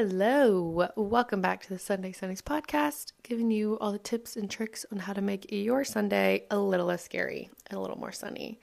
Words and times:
Hello, 0.00 0.92
welcome 0.94 1.40
back 1.40 1.60
to 1.60 1.70
the 1.70 1.76
Sunday 1.76 2.12
Sundays 2.12 2.40
podcast, 2.40 3.10
giving 3.24 3.50
you 3.50 3.76
all 3.80 3.90
the 3.90 3.98
tips 3.98 4.36
and 4.36 4.48
tricks 4.48 4.86
on 4.92 5.00
how 5.00 5.12
to 5.12 5.20
make 5.20 5.50
your 5.50 5.82
Sunday 5.82 6.44
a 6.52 6.56
little 6.56 6.86
less 6.86 7.02
scary 7.02 7.50
and 7.66 7.76
a 7.76 7.80
little 7.80 7.98
more 7.98 8.12
sunny. 8.12 8.60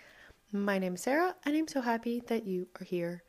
My 0.54 0.80
name 0.80 0.96
is 0.96 1.02
Sarah, 1.02 1.36
and 1.44 1.54
I'm 1.54 1.68
so 1.68 1.82
happy 1.82 2.24
that 2.28 2.46
you 2.48 2.70
are 2.80 2.86
here. 2.86 3.22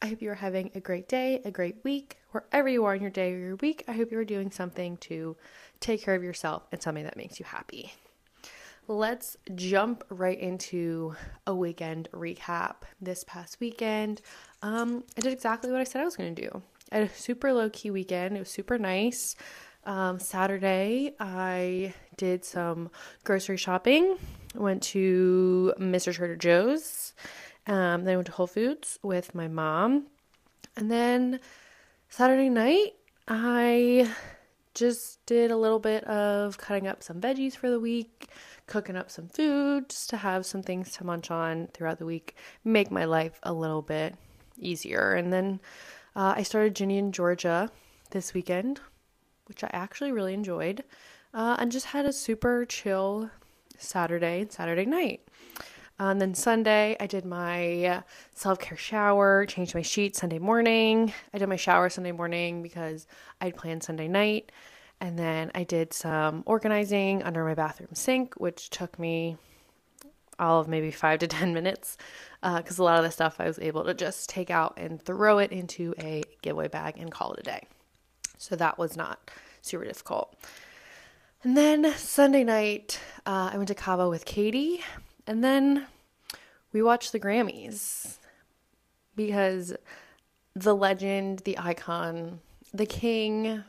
I 0.00 0.06
hope 0.06 0.22
you 0.22 0.30
are 0.30 0.36
having 0.36 0.70
a 0.74 0.80
great 0.80 1.06
day, 1.06 1.42
a 1.44 1.50
great 1.50 1.76
week, 1.84 2.16
wherever 2.30 2.66
you 2.66 2.86
are 2.86 2.94
in 2.94 3.02
your 3.02 3.10
day 3.10 3.34
or 3.34 3.38
your 3.38 3.56
week. 3.56 3.84
I 3.86 3.92
hope 3.92 4.10
you 4.10 4.18
are 4.18 4.24
doing 4.24 4.50
something 4.50 4.96
to 4.98 5.36
take 5.80 6.02
care 6.02 6.14
of 6.14 6.24
yourself 6.24 6.66
and 6.72 6.80
something 6.80 7.04
that 7.04 7.18
makes 7.18 7.38
you 7.38 7.44
happy. 7.44 7.92
Let's 8.88 9.36
jump 9.54 10.02
right 10.08 10.38
into 10.38 11.14
a 11.46 11.54
weekend 11.54 12.08
recap. 12.12 12.76
This 13.02 13.22
past 13.22 13.58
weekend, 13.60 14.22
um, 14.62 15.04
I 15.18 15.20
did 15.20 15.34
exactly 15.34 15.70
what 15.70 15.82
I 15.82 15.84
said 15.84 16.00
I 16.00 16.04
was 16.06 16.16
going 16.16 16.34
to 16.34 16.42
do. 16.42 16.62
I 16.94 16.98
had 16.98 17.10
a 17.10 17.12
super 17.12 17.52
low 17.52 17.68
key 17.70 17.90
weekend. 17.90 18.36
It 18.36 18.38
was 18.38 18.50
super 18.50 18.78
nice. 18.78 19.34
Um, 19.84 20.20
Saturday, 20.20 21.16
I 21.18 21.92
did 22.16 22.44
some 22.44 22.88
grocery 23.24 23.56
shopping. 23.56 24.16
Went 24.54 24.84
to 24.84 25.74
Mr. 25.76 26.14
Trader 26.14 26.36
Joe's. 26.36 27.12
Um, 27.66 28.04
then 28.04 28.12
I 28.12 28.16
went 28.16 28.26
to 28.26 28.32
Whole 28.32 28.46
Foods 28.46 29.00
with 29.02 29.34
my 29.34 29.48
mom. 29.48 30.06
And 30.76 30.88
then 30.88 31.40
Saturday 32.10 32.48
night, 32.48 32.92
I 33.26 34.08
just 34.74 35.26
did 35.26 35.50
a 35.50 35.56
little 35.56 35.80
bit 35.80 36.04
of 36.04 36.58
cutting 36.58 36.86
up 36.86 37.02
some 37.02 37.20
veggies 37.20 37.56
for 37.56 37.70
the 37.70 37.80
week, 37.80 38.28
cooking 38.68 38.94
up 38.94 39.10
some 39.10 39.26
food 39.26 39.88
just 39.88 40.10
to 40.10 40.16
have 40.18 40.46
some 40.46 40.62
things 40.62 40.92
to 40.92 41.04
munch 41.04 41.32
on 41.32 41.66
throughout 41.74 41.98
the 41.98 42.06
week, 42.06 42.36
make 42.62 42.92
my 42.92 43.04
life 43.04 43.40
a 43.42 43.52
little 43.52 43.82
bit 43.82 44.14
easier. 44.60 45.14
And 45.14 45.32
then 45.32 45.60
uh, 46.16 46.34
I 46.36 46.42
started 46.42 46.76
Ginny 46.76 46.98
and 46.98 47.12
Georgia 47.12 47.70
this 48.10 48.34
weekend, 48.34 48.80
which 49.46 49.64
I 49.64 49.70
actually 49.72 50.12
really 50.12 50.34
enjoyed, 50.34 50.84
uh, 51.32 51.56
and 51.58 51.72
just 51.72 51.86
had 51.86 52.06
a 52.06 52.12
super 52.12 52.64
chill 52.64 53.30
Saturday 53.78 54.42
and 54.42 54.52
Saturday 54.52 54.84
night. 54.84 55.22
Uh, 55.98 56.06
and 56.06 56.20
then 56.20 56.34
Sunday, 56.34 56.96
I 56.98 57.06
did 57.06 57.24
my 57.24 58.02
self 58.34 58.58
care 58.58 58.76
shower, 58.76 59.46
changed 59.46 59.74
my 59.74 59.82
sheets 59.82 60.18
Sunday 60.18 60.40
morning. 60.40 61.12
I 61.32 61.38
did 61.38 61.48
my 61.48 61.56
shower 61.56 61.88
Sunday 61.88 62.12
morning 62.12 62.62
because 62.62 63.06
I'd 63.40 63.56
planned 63.56 63.84
Sunday 63.84 64.08
night. 64.08 64.50
And 65.00 65.18
then 65.18 65.50
I 65.54 65.64
did 65.64 65.92
some 65.92 66.42
organizing 66.46 67.22
under 67.22 67.44
my 67.44 67.54
bathroom 67.54 67.94
sink, 67.94 68.34
which 68.34 68.70
took 68.70 68.98
me 68.98 69.36
all 70.38 70.60
of 70.60 70.68
maybe 70.68 70.90
five 70.90 71.18
to 71.20 71.26
10 71.28 71.54
minutes 71.54 71.96
because 72.42 72.78
uh, 72.78 72.82
a 72.82 72.84
lot 72.84 72.98
of 72.98 73.04
the 73.04 73.10
stuff 73.10 73.36
I 73.38 73.46
was 73.46 73.58
able 73.58 73.84
to 73.84 73.94
just 73.94 74.28
take 74.28 74.50
out 74.50 74.74
and 74.76 75.00
throw 75.00 75.38
it 75.38 75.52
into 75.52 75.94
a 75.98 76.22
giveaway 76.42 76.68
bag 76.68 76.98
and 76.98 77.10
call 77.10 77.32
it 77.34 77.40
a 77.40 77.42
day. 77.42 77.66
So 78.36 78.56
that 78.56 78.78
was 78.78 78.96
not 78.96 79.30
super 79.62 79.84
difficult. 79.84 80.34
And 81.42 81.56
then 81.56 81.92
Sunday 81.96 82.44
night, 82.44 83.00
uh, 83.26 83.50
I 83.52 83.56
went 83.56 83.68
to 83.68 83.74
Cabo 83.74 84.10
with 84.10 84.24
Katie 84.24 84.82
and 85.26 85.42
then 85.42 85.86
we 86.72 86.82
watched 86.82 87.12
the 87.12 87.20
Grammys 87.20 88.18
because 89.16 89.74
the 90.54 90.74
legend, 90.74 91.40
the 91.40 91.58
icon, 91.58 92.40
the 92.72 92.86
king, 92.86 93.62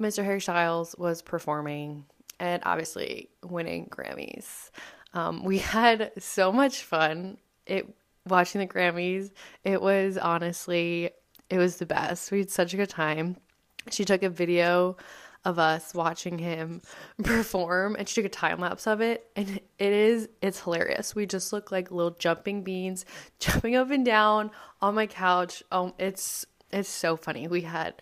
Mr. 0.00 0.24
Harry 0.24 0.40
Styles 0.40 0.94
was 0.98 1.22
performing 1.22 2.04
and 2.38 2.62
obviously 2.66 3.30
winning 3.42 3.88
Grammys. 3.88 4.70
Um, 5.16 5.42
we 5.42 5.58
had 5.76 6.12
so 6.18 6.52
much 6.52 6.82
fun. 6.82 7.38
It 7.66 7.88
watching 8.28 8.60
the 8.60 8.66
Grammys. 8.66 9.30
It 9.64 9.80
was 9.80 10.18
honestly, 10.18 11.10
it 11.48 11.58
was 11.58 11.76
the 11.76 11.86
best. 11.86 12.30
We 12.30 12.40
had 12.40 12.50
such 12.50 12.74
a 12.74 12.76
good 12.76 12.90
time. 12.90 13.36
She 13.90 14.04
took 14.04 14.22
a 14.22 14.28
video 14.28 14.96
of 15.44 15.60
us 15.60 15.94
watching 15.94 16.38
him 16.38 16.82
perform 17.22 17.94
and 17.96 18.08
she 18.08 18.16
took 18.16 18.24
a 18.24 18.28
time 18.28 18.58
lapse 18.58 18.88
of 18.88 19.00
it 19.00 19.30
and 19.36 19.60
it 19.78 19.92
is 19.92 20.28
it's 20.42 20.58
hilarious 20.58 21.14
we 21.14 21.24
just 21.24 21.52
look 21.52 21.70
like 21.70 21.92
little 21.92 22.16
jumping 22.18 22.64
beans 22.64 23.04
jumping 23.38 23.76
up 23.76 23.88
and 23.92 24.04
down 24.04 24.50
on 24.82 24.96
my 24.96 25.06
couch 25.06 25.62
um 25.70 25.94
it's 26.00 26.44
it's 26.72 26.88
so 26.88 27.16
funny 27.16 27.46
we 27.46 27.60
had 27.60 27.94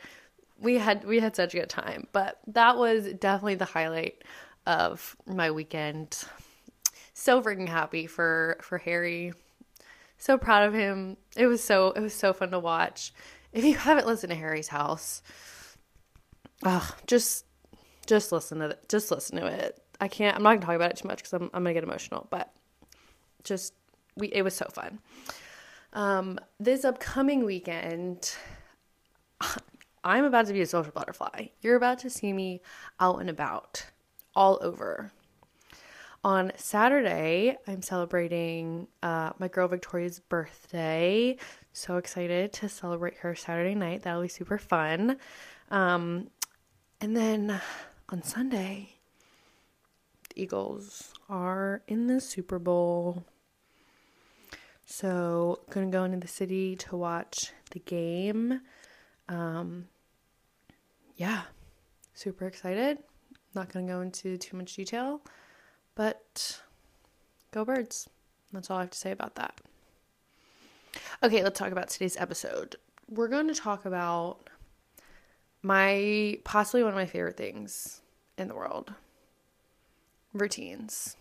we 0.59 0.79
had 0.79 1.05
we 1.05 1.21
had 1.21 1.37
such 1.37 1.55
a 1.55 1.59
good 1.59 1.69
time 1.69 2.07
but 2.13 2.39
that 2.47 2.79
was 2.79 3.13
definitely 3.13 3.57
the 3.57 3.67
highlight 3.67 4.25
of 4.67 5.15
my 5.27 5.51
weekend 5.51 6.25
so 7.15 7.41
freaking 7.43 7.69
happy 7.69 8.07
for 8.07 8.59
for 8.61 8.77
harry 8.79 9.33
so 10.19 10.37
proud 10.37 10.69
of 10.69 10.75
him 10.75 11.17
it 11.37 11.47
was 11.47 11.65
so 11.65 11.93
it 11.93 12.01
was 12.01 12.15
so 12.15 12.33
fun 12.33 12.51
to 12.51 12.59
watch 12.59 13.13
if 13.53 13.65
you 13.65 13.75
haven't 13.75 14.07
listened 14.07 14.31
to 14.31 14.37
harry's 14.37 14.69
house 14.69 15.23
just 17.07 17.45
just 18.07 18.33
listen 18.33 18.59
to 18.59 18.71
it. 18.71 18.89
Just 18.89 19.11
listen 19.11 19.39
to 19.39 19.47
it. 19.47 19.81
I 20.01 20.09
can't. 20.09 20.37
I'm 20.37 20.43
not 20.43 20.55
gonna 20.55 20.67
talk 20.67 20.77
about 20.77 20.91
it 20.91 20.97
too 20.97 21.09
much 21.09 21.19
because 21.19 21.33
I'm 21.33 21.45
I'm 21.55 21.63
gonna 21.63 21.75
get 21.75 21.85
emotional. 21.85 22.27
But 22.31 22.53
just 23.43 23.75
we 24.17 24.29
it 24.29 24.43
was 24.43 24.55
so 24.55 24.67
fun. 24.73 24.99
Um, 25.93 26.41
this 26.59 26.85
upcoming 26.85 27.45
weekend, 27.45 28.35
I'm 30.05 30.25
about 30.25 30.47
to 30.47 30.53
be 30.53 30.61
a 30.61 30.67
social 30.67 30.93
butterfly. 30.93 31.47
You're 31.61 31.77
about 31.77 32.01
to 32.01 32.11
see 32.11 32.33
me 32.33 32.63
out 32.99 33.21
and 33.21 33.31
about, 33.31 33.87
all 34.35 34.59
over. 34.61 35.13
On 36.25 36.51
Saturday, 36.57 37.59
I'm 37.69 37.83
celebrating 37.83 38.89
uh, 39.03 39.33
my 39.39 39.47
girl 39.47 39.69
Victoria's 39.69 40.21
birthday. 40.21 41.37
So 41.75 41.99
excited 41.99 42.51
to 42.55 42.69
celebrate 42.71 43.19
her 43.19 43.35
Saturday 43.35 43.75
night. 43.75 44.03
That'll 44.03 44.23
be 44.23 44.29
super 44.29 44.57
fun. 44.57 45.19
Um, 45.71 46.31
and 47.03 47.15
then 47.15 47.61
on 48.09 48.23
Sunday, 48.23 48.89
the 50.31 50.43
Eagles 50.43 51.13
are 51.29 51.83
in 51.89 52.07
the 52.07 52.23
Super 52.23 52.59
Bowl. 52.59 53.27
So, 54.87 55.61
gonna 55.69 55.87
go 55.87 56.05
into 56.05 56.19
the 56.19 56.29
city 56.29 56.77
to 56.77 56.97
watch 56.97 57.53
the 57.71 57.81
game. 57.81 58.63
Um, 59.29 59.89
yeah, 61.17 61.43
super 62.15 62.47
excited. 62.47 62.99
Not 63.55 63.71
gonna 63.71 63.87
go 63.87 64.01
into 64.01 64.39
too 64.39 64.57
much 64.57 64.75
detail, 64.75 65.21
but 65.95 66.61
go 67.53 67.65
birds. 67.65 68.09
That's 68.53 68.71
all 68.71 68.79
I 68.79 68.83
have 68.83 68.91
to 68.91 68.99
say 68.99 69.11
about 69.11 69.35
that. 69.35 69.61
Okay, 71.23 71.43
let's 71.43 71.59
talk 71.59 71.73
about 71.73 71.89
today's 71.89 72.17
episode. 72.17 72.77
We're 73.09 73.29
going 73.29 73.49
to 73.49 73.55
talk 73.55 73.85
about 73.85 74.49
my 75.63 76.39
possibly 76.45 76.83
one 76.83 76.93
of 76.93 76.97
my 76.97 77.07
favorite 77.07 77.37
things 77.37 78.01
in 78.39 78.49
the 78.49 78.55
world 78.55 78.93
routines. 80.33 81.17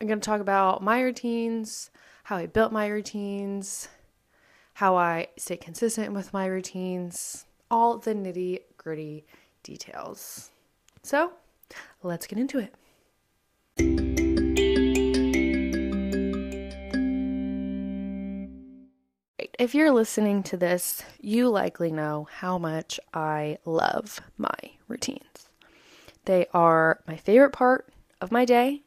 I'm 0.00 0.08
going 0.08 0.20
to 0.20 0.24
talk 0.24 0.40
about 0.40 0.82
my 0.82 1.00
routines, 1.00 1.90
how 2.24 2.36
I 2.36 2.46
built 2.46 2.72
my 2.72 2.88
routines, 2.88 3.88
how 4.74 4.96
I 4.96 5.28
stay 5.36 5.56
consistent 5.56 6.12
with 6.12 6.32
my 6.32 6.46
routines, 6.46 7.46
all 7.70 7.98
the 7.98 8.14
nitty 8.14 8.60
gritty 8.76 9.24
details. 9.62 10.50
So, 11.02 11.32
let's 12.02 12.26
get 12.26 12.38
into 12.38 12.58
it. 12.58 12.74
If 19.62 19.76
you're 19.76 19.92
listening 19.92 20.42
to 20.42 20.56
this, 20.56 21.04
you 21.20 21.48
likely 21.48 21.92
know 21.92 22.26
how 22.40 22.58
much 22.58 22.98
I 23.14 23.58
love 23.64 24.20
my 24.36 24.56
routines. 24.88 25.48
They 26.24 26.46
are 26.52 26.98
my 27.06 27.16
favorite 27.16 27.52
part 27.52 27.86
of 28.20 28.32
my 28.32 28.44
day, 28.44 28.82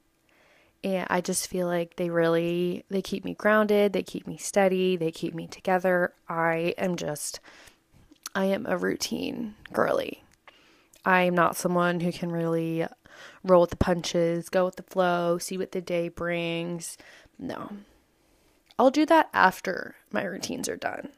and 0.84 1.08
I 1.10 1.22
just 1.22 1.48
feel 1.48 1.68
like 1.68 1.96
they 1.96 2.10
really 2.10 2.84
they 2.90 3.02
keep 3.02 3.24
me 3.24 3.36
grounded, 3.36 3.94
they 3.94 4.04
keep 4.04 4.28
me 4.28 4.36
steady, 4.36 4.98
they 4.98 5.12
keep 5.12 5.34
me 5.34 5.48
together. 5.48 6.14
I 6.28 6.76
am 6.78 6.98
just 6.98 7.40
I 8.36 8.44
am 8.44 8.66
a 8.66 8.78
routine 8.78 9.56
girly. 9.72 10.26
I'm 11.06 11.36
not 11.36 11.56
someone 11.56 12.02
who 12.02 12.12
can 12.12 12.34
really 12.34 12.86
roll 13.46 13.62
with 13.62 13.70
the 13.70 13.78
punches, 13.78 14.50
go 14.50 14.66
with 14.66 14.76
the 14.76 14.84
flow, 14.84 15.38
see 15.38 15.58
what 15.58 15.72
the 15.72 15.80
day 15.80 16.10
brings. 16.10 16.98
No. 17.40 17.70
I'll 18.78 18.92
do 18.92 19.06
that 19.06 19.30
after 19.34 19.96
my 20.12 20.24
routines 20.24 20.68
are 20.68 20.76
done. 20.76 21.10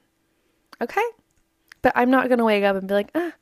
Okay? 0.81 1.03
But 1.81 1.93
I'm 1.95 2.11
not 2.11 2.27
going 2.27 2.39
to 2.39 2.45
wake 2.45 2.63
up 2.63 2.75
and 2.75 2.87
be 2.87 2.93
like, 2.93 3.11
"Ah, 3.15 3.33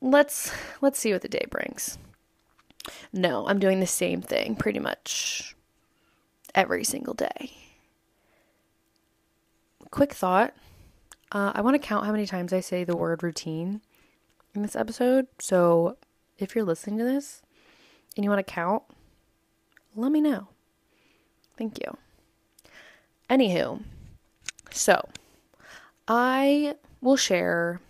let's 0.00 0.52
let's 0.80 0.98
see 0.98 1.12
what 1.12 1.22
the 1.22 1.28
day 1.28 1.44
brings." 1.50 1.98
No, 3.12 3.46
I'm 3.46 3.58
doing 3.58 3.80
the 3.80 3.86
same 3.86 4.22
thing 4.22 4.56
pretty 4.56 4.78
much 4.78 5.54
every 6.54 6.84
single 6.84 7.14
day. 7.14 7.52
Quick 9.90 10.12
thought. 10.12 10.54
Uh, 11.32 11.52
I 11.54 11.60
want 11.60 11.74
to 11.74 11.86
count 11.86 12.06
how 12.06 12.12
many 12.12 12.26
times 12.26 12.52
I 12.52 12.60
say 12.60 12.84
the 12.84 12.96
word 12.96 13.22
routine 13.22 13.80
in 14.54 14.62
this 14.62 14.76
episode. 14.76 15.26
So 15.38 15.96
if 16.38 16.54
you're 16.54 16.64
listening 16.64 16.98
to 16.98 17.04
this 17.04 17.42
and 18.16 18.24
you 18.24 18.30
want 18.30 18.44
to 18.44 18.52
count, 18.52 18.82
let 19.94 20.10
me 20.10 20.20
know. 20.20 20.48
Thank 21.56 21.78
you. 21.78 21.96
Anywho, 23.30 23.80
so 24.72 25.08
I 26.08 26.74
will 27.00 27.16
share 27.16 27.80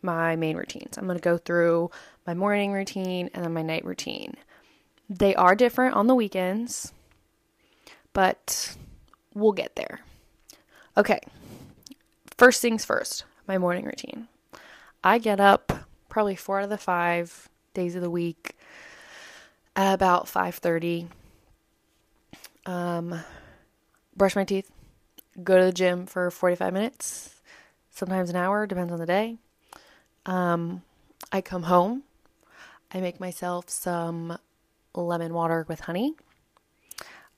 my 0.00 0.36
main 0.36 0.56
routines. 0.56 0.96
I'm 0.96 1.06
going 1.06 1.18
to 1.18 1.22
go 1.22 1.36
through 1.36 1.90
my 2.24 2.34
morning 2.34 2.72
routine 2.72 3.28
and 3.34 3.44
then 3.44 3.52
my 3.52 3.62
night 3.62 3.84
routine. 3.84 4.34
They 5.10 5.34
are 5.34 5.56
different 5.56 5.96
on 5.96 6.06
the 6.06 6.14
weekends, 6.14 6.92
but 8.12 8.76
we'll 9.34 9.52
get 9.52 9.74
there. 9.74 10.00
Okay, 10.96 11.18
first 12.36 12.62
things 12.62 12.84
first 12.84 13.24
my 13.48 13.58
morning 13.58 13.84
routine. 13.84 14.28
I 15.02 15.18
get 15.18 15.40
up 15.40 15.72
probably 16.08 16.36
four 16.36 16.58
out 16.58 16.64
of 16.64 16.70
the 16.70 16.78
five 16.78 17.48
days 17.74 17.96
of 17.96 18.02
the 18.02 18.10
week 18.10 18.56
at 19.74 19.92
about 19.92 20.26
5.30 20.26 21.08
um, 22.64 23.20
brush 24.16 24.34
my 24.34 24.44
teeth 24.44 24.70
go 25.42 25.58
to 25.58 25.64
the 25.64 25.72
gym 25.72 26.06
for 26.06 26.30
45 26.30 26.72
minutes 26.72 27.36
sometimes 27.90 28.30
an 28.30 28.36
hour 28.36 28.66
depends 28.66 28.92
on 28.92 28.98
the 28.98 29.06
day. 29.06 29.36
Um, 30.26 30.82
i 31.32 31.40
come 31.40 31.64
home 31.64 32.02
i 32.92 33.00
make 33.00 33.18
myself 33.20 33.70
some 33.70 34.38
lemon 34.94 35.34
water 35.34 35.64
with 35.68 35.80
honey. 35.80 36.14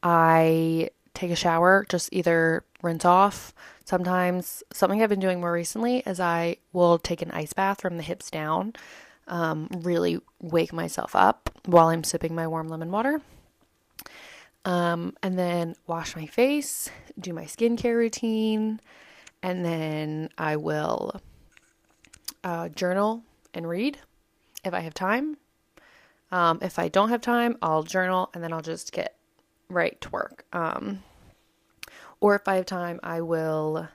I 0.02 0.90
take 1.14 1.30
a 1.30 1.36
shower 1.36 1.84
just 1.88 2.08
either 2.12 2.64
rinse 2.82 3.04
off. 3.04 3.52
Sometimes 3.84 4.62
something 4.72 5.02
i've 5.02 5.08
been 5.08 5.20
doing 5.20 5.40
more 5.40 5.52
recently 5.52 5.98
is 6.00 6.20
i 6.20 6.56
will 6.72 6.98
take 6.98 7.22
an 7.22 7.30
ice 7.32 7.52
bath 7.52 7.80
from 7.80 7.96
the 7.96 8.02
hips 8.02 8.30
down 8.30 8.74
um, 9.28 9.68
really 9.80 10.20
wake 10.40 10.72
myself 10.72 11.14
up 11.14 11.50
while 11.66 11.88
I'm 11.88 12.04
sipping 12.04 12.34
my 12.34 12.46
warm 12.46 12.68
lemon 12.68 12.90
water. 12.90 13.20
Um, 14.68 15.16
and 15.22 15.38
then 15.38 15.76
wash 15.86 16.14
my 16.14 16.26
face, 16.26 16.90
do 17.18 17.32
my 17.32 17.44
skincare 17.44 17.96
routine, 17.96 18.80
and 19.42 19.64
then 19.64 20.28
I 20.36 20.56
will 20.56 21.22
uh, 22.44 22.68
journal 22.68 23.22
and 23.54 23.66
read 23.66 23.96
if 24.66 24.74
I 24.74 24.80
have 24.80 24.92
time. 24.92 25.38
Um, 26.30 26.58
if 26.60 26.78
I 26.78 26.88
don't 26.88 27.08
have 27.08 27.22
time, 27.22 27.56
I'll 27.62 27.82
journal 27.82 28.28
and 28.34 28.44
then 28.44 28.52
I'll 28.52 28.60
just 28.60 28.92
get 28.92 29.16
right 29.70 29.98
to 30.02 30.10
work. 30.10 30.44
Um, 30.52 31.02
or 32.20 32.34
if 32.34 32.46
I 32.46 32.56
have 32.56 32.66
time, 32.66 33.00
I 33.02 33.22
will 33.22 33.88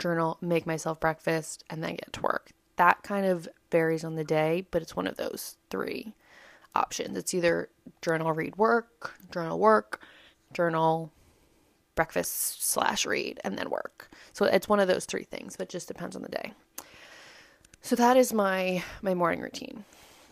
journal, 0.00 0.38
make 0.40 0.66
myself 0.66 0.98
breakfast, 0.98 1.62
and 1.70 1.84
then 1.84 1.90
get 1.90 2.12
to 2.14 2.22
work. 2.22 2.50
That 2.74 3.04
kind 3.04 3.26
of 3.26 3.46
varies 3.70 4.02
on 4.02 4.16
the 4.16 4.24
day, 4.24 4.66
but 4.72 4.82
it's 4.82 4.96
one 4.96 5.06
of 5.06 5.18
those 5.18 5.56
three 5.70 6.14
options. 6.74 7.16
It's 7.16 7.32
either 7.32 7.68
journal, 8.02 8.32
read, 8.32 8.56
work, 8.56 9.14
journal, 9.30 9.60
work, 9.60 10.02
journal, 10.52 11.12
breakfast 11.94 12.64
slash 12.64 13.06
read, 13.06 13.40
and 13.44 13.58
then 13.58 13.70
work. 13.70 14.10
So 14.32 14.44
it's 14.44 14.68
one 14.68 14.80
of 14.80 14.88
those 14.88 15.04
three 15.04 15.24
things, 15.24 15.56
but 15.56 15.68
just 15.68 15.88
depends 15.88 16.16
on 16.16 16.22
the 16.22 16.28
day. 16.28 16.52
So 17.82 17.96
that 17.96 18.16
is 18.16 18.32
my 18.32 18.82
my 19.02 19.14
morning 19.14 19.40
routine. 19.40 19.84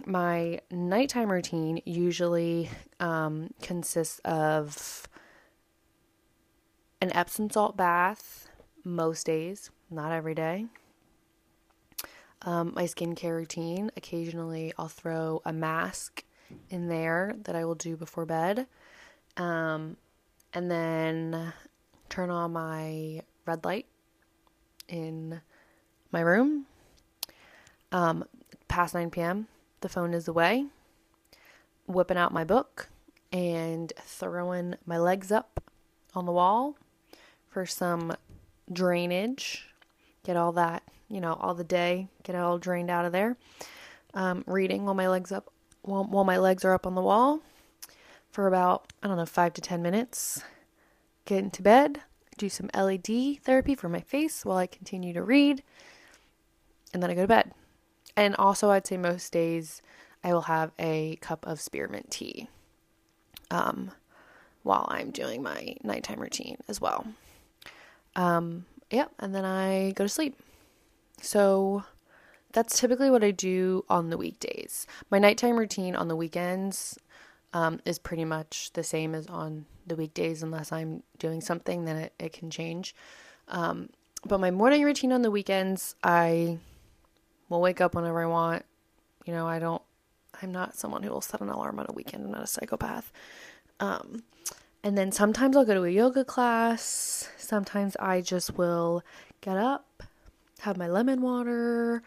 My 0.07 0.61
nighttime 0.71 1.31
routine 1.31 1.81
usually 1.85 2.69
um, 3.01 3.55
consists 3.63 4.19
of 4.21 5.07
an 7.01 7.13
Epsom 7.15 7.49
salt 7.51 7.77
bath 7.77 8.49
most 8.85 9.25
days, 9.25 9.71
not 9.91 10.13
every 10.13 10.35
day 10.35 10.67
um, 12.45 12.73
my 12.75 12.85
skincare 12.85 13.37
routine. 13.37 13.91
Occasionally, 13.97 14.73
I'll 14.79 14.89
throw 14.89 15.43
a 15.45 15.53
mask 15.53 16.25
in 16.71 16.89
there 16.89 17.35
that 17.45 17.57
I 17.57 17.65
will 17.65 17.75
do 17.75 17.97
before 17.97 18.27
bed. 18.27 18.67
Um, 19.37 19.97
and 20.55 20.71
then 20.71 21.53
turn 22.09 22.31
on 22.31 22.53
my 22.53 23.21
red 23.45 23.65
light 23.65 23.87
in 24.89 25.41
my 26.13 26.21
room. 26.21 26.67
Um, 27.93 28.25
past 28.69 28.95
9 28.95 29.11
p.m., 29.11 29.49
the 29.81 29.89
phone 29.89 30.15
is 30.15 30.29
away. 30.29 30.67
Whipping 31.87 32.17
out 32.17 32.33
my 32.33 32.45
book 32.45 32.89
and 33.31 33.93
throwing 34.01 34.77
my 34.87 34.97
legs 34.97 35.31
up 35.31 35.63
on 36.15 36.25
the 36.25 36.33
wall 36.33 36.77
for 37.51 37.67
some 37.67 38.15
drainage. 38.73 39.69
Get 40.25 40.37
all 40.37 40.53
that 40.53 40.83
you 41.09 41.21
know, 41.21 41.35
all 41.35 41.55
the 41.55 41.65
day, 41.65 42.09
get 42.23 42.35
it 42.35 42.39
all 42.39 42.59
drained 42.59 42.91
out 42.91 43.05
of 43.05 43.13
there. 43.13 43.37
Um, 44.15 44.45
reading 44.47 44.85
while 44.85 44.95
my 44.95 45.09
legs 45.09 45.33
up, 45.33 45.53
while, 45.83 46.05
while 46.05 46.25
my 46.25 46.39
legs 46.39 46.65
are 46.65 46.75
up 46.75 46.87
on 46.87 46.95
the 46.95 47.03
wall 47.03 47.41
for 48.35 48.49
about, 48.49 48.93
I 49.01 49.07
don't 49.07 49.17
know, 49.17 49.27
five 49.27 49.55
to 49.55 49.61
10 49.61 49.81
minutes. 49.81 50.43
Get 51.25 51.39
into 51.39 51.63
bed, 51.63 52.01
do 52.37 52.49
some 52.49 52.69
LED 52.75 53.39
therapy 53.45 53.77
for 53.77 53.89
my 53.89 54.01
face 54.01 54.45
while 54.45 54.57
I 54.59 54.67
continue 54.67 55.13
to 55.15 55.23
read, 55.23 55.63
and 56.93 57.01
then 57.01 57.11
I 57.11 57.15
go 57.15 57.23
to 57.23 57.29
bed. 57.29 57.53
And 58.17 58.35
also, 58.35 58.71
I'd 58.71 58.89
say 58.89 58.97
most 58.97 59.33
days 59.33 59.83
I 60.25 60.33
will 60.33 60.43
have 60.43 60.73
a 60.81 61.17
cup 61.21 61.47
of 61.47 61.61
spearmint 61.61 62.11
tea 62.11 62.49
um, 63.53 63.93
while 64.65 64.87
I'm 64.89 65.13
doing 65.13 65.41
my 65.41 65.77
nighttime 65.85 66.19
routine 66.19 66.57
as 66.67 66.81
well. 66.81 67.07
Um, 68.17 68.67
yep, 68.91 69.13
and 69.21 69.33
then 69.33 69.45
I 69.45 69.93
go 69.93 70.05
to 70.05 70.09
sleep. 70.09 70.37
So 71.23 71.85
that's 72.53 72.81
typically 72.81 73.11
what 73.11 73.23
I 73.23 73.31
do 73.31 73.85
on 73.89 74.11
the 74.11 74.19
weekdays. 74.19 74.89
My 75.09 75.21
nighttime 75.21 75.57
routine 75.57 75.95
on 75.95 76.09
the 76.09 76.17
weekends 76.17 76.99
um, 77.55 77.81
is 77.87 77.99
pretty 77.99 78.25
much 78.25 78.73
the 78.75 78.83
same 78.83 79.15
as 79.15 79.29
on 79.29 79.65
the 79.87 79.95
weekdays, 79.95 80.43
unless 80.43 80.73
I'm 80.73 81.03
doing 81.19 81.41
something, 81.41 81.85
then 81.85 81.97
it, 81.97 82.13
it 82.19 82.33
can 82.33 82.51
change. 82.51 82.95
Um, 83.49 83.91
but 84.27 84.41
my 84.41 84.51
morning 84.51 84.83
routine 84.83 85.13
on 85.13 85.23
the 85.23 85.31
weekends, 85.31 85.95
I 86.03 86.59
will 87.49 87.61
wake 87.61 87.81
up 87.81 87.95
whenever 87.95 88.23
I 88.23 88.27
want. 88.27 88.65
You 89.25 89.33
know, 89.33 89.47
I 89.47 89.61
don't, 89.61 89.83
I'm 90.43 90.51
not 90.51 90.75
someone 90.75 91.05
who 91.05 91.11
will 91.11 91.21
set 91.21 91.41
an 91.41 91.49
alarm 91.49 91.79
on 91.79 91.87
a 91.89 91.93
weekend. 91.93 92.25
I'm 92.25 92.33
not 92.33 92.43
a 92.43 92.47
psychopath. 92.47 93.13
Um, 93.79 94.25
and 94.83 94.99
then 94.99 95.13
sometimes 95.13 95.57
I'll 95.57 95.65
go 95.65 95.75
to 95.75 95.85
a 95.85 95.91
yoga 95.91 96.25
class. 96.25 97.31
Sometimes 97.39 97.97
I 98.01 98.21
just 98.21 98.59
will 98.59 99.03
get 99.41 99.57
up, 99.57 100.03
have 100.61 100.77
my 100.77 100.89
lemon 100.89 101.21
water, 101.21 102.03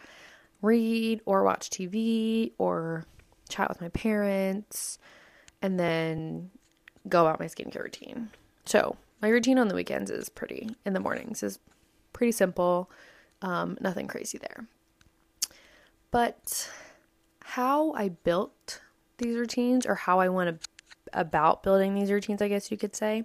read 0.61 1.21
or 1.25 1.43
watch 1.43 1.69
TV 1.69 2.51
or 2.57 3.05
chat 3.47 3.69
with 3.69 3.79
my 3.79 3.89
parents, 3.89 4.99
and 5.61 5.79
then 5.79 6.51
go 7.07 7.25
about 7.25 7.39
my 7.39 7.45
skincare 7.45 7.83
routine. 7.83 8.29
So, 8.65 8.97
my 9.21 9.29
routine 9.29 9.57
on 9.57 9.67
the 9.67 9.75
weekends 9.75 10.11
is 10.11 10.29
pretty, 10.29 10.69
in 10.85 10.93
the 10.93 10.99
mornings 10.99 11.41
is 11.41 11.59
pretty 12.13 12.31
simple, 12.31 12.89
um, 13.41 13.77
nothing 13.81 14.07
crazy 14.07 14.37
there. 14.37 14.65
But 16.11 16.69
how 17.43 17.93
I 17.93 18.09
built 18.09 18.81
these 19.17 19.35
routines, 19.35 19.85
or 19.85 19.95
how 19.95 20.19
I 20.19 20.29
went 20.29 20.61
about 21.13 21.63
building 21.63 21.95
these 21.95 22.11
routines, 22.11 22.41
I 22.41 22.47
guess 22.47 22.69
you 22.69 22.77
could 22.77 22.95
say, 22.95 23.23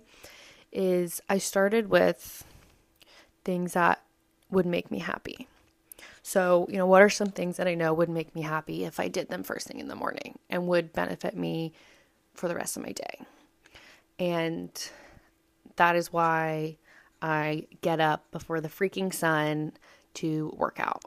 is 0.73 1.21
I 1.29 1.39
started 1.39 1.91
with 1.91 2.45
things 3.45 3.75
that 3.75 4.03
would 4.51 4.67
make 4.67 4.91
me 4.91 5.01
happy. 5.01 5.49
So, 6.23 6.67
you 6.71 6.77
know, 6.77 6.87
what 6.87 7.03
are 7.03 7.11
some 7.11 7.31
things 7.31 7.57
that 7.57 7.67
I 7.67 7.75
know 7.75 7.93
would 7.93 8.09
make 8.09 8.35
me 8.35 8.43
happy 8.43 8.85
if 8.85 9.01
I 9.01 9.09
did 9.09 9.29
them 9.29 9.43
first 9.43 9.67
thing 9.67 9.81
in 9.81 9.89
the 9.89 9.97
morning 9.97 10.39
and 10.49 10.69
would 10.69 10.93
benefit 10.93 11.37
me 11.37 11.73
for 12.35 12.49
the 12.49 12.55
rest 12.55 12.77
of 12.77 12.83
my 12.83 12.93
day? 12.93 13.21
And 14.19 14.71
that 15.77 15.97
is 15.97 16.13
why 16.13 16.77
I 17.21 17.67
get 17.81 18.01
up 18.01 18.31
before 18.31 18.61
the 18.61 18.69
freaking 18.69 19.13
sun 19.13 19.73
to 20.15 20.53
work 20.57 20.79
out. 20.79 21.05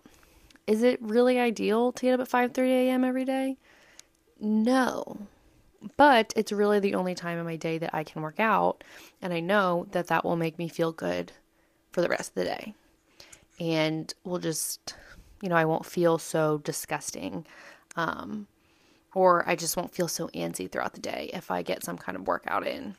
Is 0.67 0.81
it 0.81 1.01
really 1.01 1.39
ideal 1.39 1.91
to 1.91 2.01
get 2.01 2.19
up 2.19 2.21
at 2.21 2.29
5:30 2.29 2.69
a.m. 2.71 3.03
every 3.03 3.25
day? 3.25 3.57
No. 4.39 5.17
But 5.97 6.33
it's 6.35 6.51
really 6.51 6.79
the 6.79 6.95
only 6.95 7.13
time 7.13 7.37
in 7.37 7.45
my 7.45 7.57
day 7.57 7.77
that 7.77 7.93
I 7.93 8.03
can 8.03 8.23
work 8.23 8.39
out, 8.39 8.83
and 9.21 9.31
I 9.31 9.39
know 9.39 9.87
that 9.91 10.07
that 10.07 10.25
will 10.25 10.35
make 10.35 10.57
me 10.57 10.67
feel 10.67 10.91
good 10.91 11.31
for 11.91 12.01
the 12.01 12.09
rest 12.09 12.29
of 12.29 12.35
the 12.35 12.45
day 12.45 12.73
and 13.59 14.13
will 14.23 14.39
just, 14.39 14.95
you 15.41 15.49
know, 15.49 15.55
I 15.55 15.65
won't 15.65 15.85
feel 15.85 16.17
so 16.17 16.57
disgusting. 16.59 17.45
Um, 17.95 18.47
or 19.15 19.47
I 19.49 19.55
just 19.55 19.75
won't 19.75 19.95
feel 19.95 20.07
so 20.07 20.27
antsy 20.35 20.69
throughout 20.69 20.93
the 20.93 21.01
day 21.01 21.31
if 21.33 21.49
I 21.49 21.63
get 21.63 21.83
some 21.83 21.97
kind 21.97 22.15
of 22.15 22.27
workout 22.27 22.67
in 22.67 22.95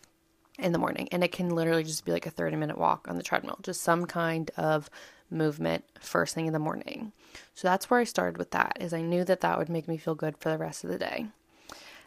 in 0.58 0.73
the 0.73 0.78
morning. 0.78 1.08
And 1.12 1.23
it 1.23 1.30
can 1.30 1.50
literally 1.50 1.85
just 1.85 2.04
be 2.04 2.12
like 2.12 2.26
a 2.26 2.30
30 2.30 2.56
minute 2.56 2.78
walk 2.78 3.06
on 3.08 3.16
the 3.16 3.23
treadmill, 3.23 3.58
just 3.62 3.82
some 3.82 4.06
kind 4.06 4.50
of 4.56 4.90
movement 5.30 5.85
first 6.00 6.35
thing 6.35 6.46
in 6.46 6.52
the 6.52 6.58
morning. 6.58 7.12
So 7.54 7.68
that's 7.68 7.90
where 7.90 8.00
I 8.00 8.04
started 8.04 8.38
with 8.38 8.50
that 8.52 8.78
is 8.80 8.92
I 8.92 9.02
knew 9.02 9.25
that 9.25 9.42
that 9.42 9.58
would 9.58 9.68
make 9.68 9.87
me 9.87 9.99
feel 9.99 10.14
good 10.14 10.37
for 10.38 10.50
the 10.50 10.58
rest 10.58 10.82
of 10.82 10.90
the 10.90 10.99
day. 10.99 11.26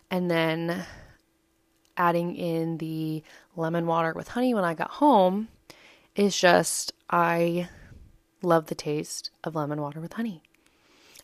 And 0.09 0.29
then 0.29 0.85
adding 1.95 2.35
in 2.35 2.77
the 2.77 3.21
lemon 3.55 3.85
water 3.85 4.13
with 4.13 4.29
honey 4.29 4.53
when 4.53 4.63
I 4.63 4.73
got 4.73 4.89
home 4.89 5.49
is 6.15 6.39
just 6.39 6.93
I 7.09 7.69
love 8.41 8.67
the 8.67 8.75
taste 8.75 9.29
of 9.43 9.55
lemon 9.55 9.81
water 9.81 9.99
with 9.99 10.13
honey. 10.13 10.41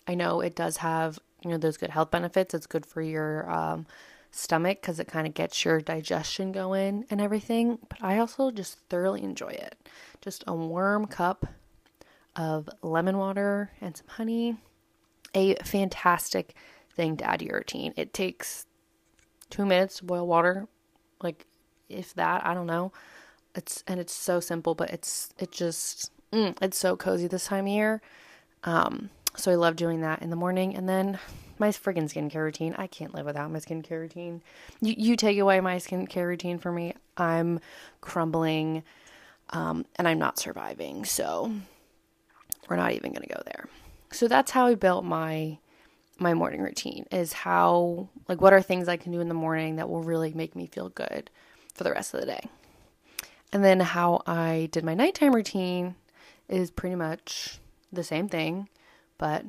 I 0.08 0.13
know 0.13 0.42
it 0.42 0.56
does 0.56 0.77
have, 0.77 1.20
you 1.46 1.52
know, 1.52 1.58
those 1.58 1.78
good 1.78 1.92
health 1.92 2.10
benefits. 2.10 2.56
It's 2.56 2.66
good 2.66 2.88
for 2.88 3.04
your 3.04 3.50
um, 3.50 3.86
stomach 4.32 4.82
because 4.82 5.00
it 5.00 5.08
kind 5.08 5.28
of 5.28 5.36
gets 5.36 5.64
your 5.64 5.80
digestion 5.80 6.52
going 6.52 7.06
and 7.12 7.22
everything. 7.22 7.78
But 7.88 8.04
I 8.04 8.18
also 8.18 8.50
just 8.50 8.80
thoroughly 8.90 9.24
enjoy 9.24 9.50
it. 9.50 9.78
Just 10.22 10.44
a 10.48 10.56
warm 10.56 11.06
cup 11.06 11.46
of 12.36 12.68
lemon 12.82 13.20
water 13.20 13.72
and 13.80 13.96
some 13.96 14.08
honey. 14.08 14.58
A 15.36 15.56
fantastic 15.64 16.56
thing 16.96 17.16
to 17.18 17.25
add 17.25 17.40
to 17.40 17.46
your 17.46 17.58
routine. 17.58 17.94
It 17.96 18.12
takes 18.12 18.66
two 19.52 19.66
minutes 19.66 19.98
to 19.98 20.06
boil 20.06 20.25
water, 20.25 20.68
like 21.22 21.46
if 21.90 22.14
that, 22.16 22.44
I 22.44 22.56
don't 22.56 22.66
know. 22.66 22.92
It's 23.54 23.84
and 23.88 24.00
it's 24.00 24.14
so 24.14 24.40
simple, 24.40 24.74
but 24.75 24.90
it's 24.90 25.30
it 25.38 25.52
just 25.52 26.12
mm, 26.34 26.58
it's 26.62 26.78
so 26.78 26.98
cozy 26.98 27.28
this 27.28 27.46
time 27.46 27.66
of 27.66 27.72
year. 27.72 28.02
Um, 28.64 29.12
so 29.36 29.51
I 29.51 29.56
love 29.56 29.75
doing 29.75 30.01
that 30.01 30.22
in 30.22 30.30
the 30.30 30.36
morning, 30.36 30.75
and 30.75 30.88
then 30.88 31.20
my 31.58 31.70
friggin' 31.70 32.04
skincare 32.12 32.44
routine. 32.44 32.75
I 32.77 32.88
can't 32.88 33.13
live 33.13 33.25
without 33.25 33.51
my 33.51 33.60
skincare 33.60 34.01
routine. 34.01 34.42
You 34.82 34.96
you 34.98 35.15
take 35.15 35.38
away 35.38 35.60
my 35.62 35.77
skincare 35.77 36.27
routine 36.27 36.60
for 36.60 36.72
me, 36.72 36.94
I'm 37.18 37.60
crumbling, 38.01 38.84
um, 39.51 39.86
and 39.96 40.08
I'm 40.08 40.20
not 40.20 40.39
surviving. 40.39 41.06
So 41.06 41.51
we're 42.70 42.75
not 42.75 42.94
even 42.94 43.13
gonna 43.13 43.27
go 43.27 43.42
there. 43.46 43.68
So 44.12 44.27
that's 44.27 44.51
how 44.51 44.68
I 44.68 44.75
built 44.75 45.06
my 45.06 45.60
my 46.18 46.34
morning 46.34 46.62
routine 46.62 47.06
is 47.12 47.34
how 47.34 48.08
like 48.30 48.39
what 48.39 48.54
are 48.54 48.62
things 48.62 48.88
I 48.88 48.98
can 48.98 49.12
do 49.12 49.20
in 49.20 49.27
the 49.27 49.34
morning 49.34 49.75
that 49.75 49.89
will 49.89 50.04
really 50.04 50.34
make 50.34 50.56
me 50.56 50.68
feel 50.68 50.89
good 50.89 51.30
for 51.74 51.84
the 51.84 51.92
rest 51.92 52.13
of 52.13 52.22
the 52.22 52.25
day. 52.25 52.50
And 53.51 53.63
then 53.63 53.80
how 53.80 54.22
I 54.25 54.70
did 54.72 54.84
my 54.84 54.94
nighttime 54.94 55.34
routine 55.34 55.96
is 56.48 56.72
pretty 56.72 56.96
much 56.96 57.60
the 57.92 58.04
same 58.04 58.27
thing, 58.27 58.70
but 59.17 59.45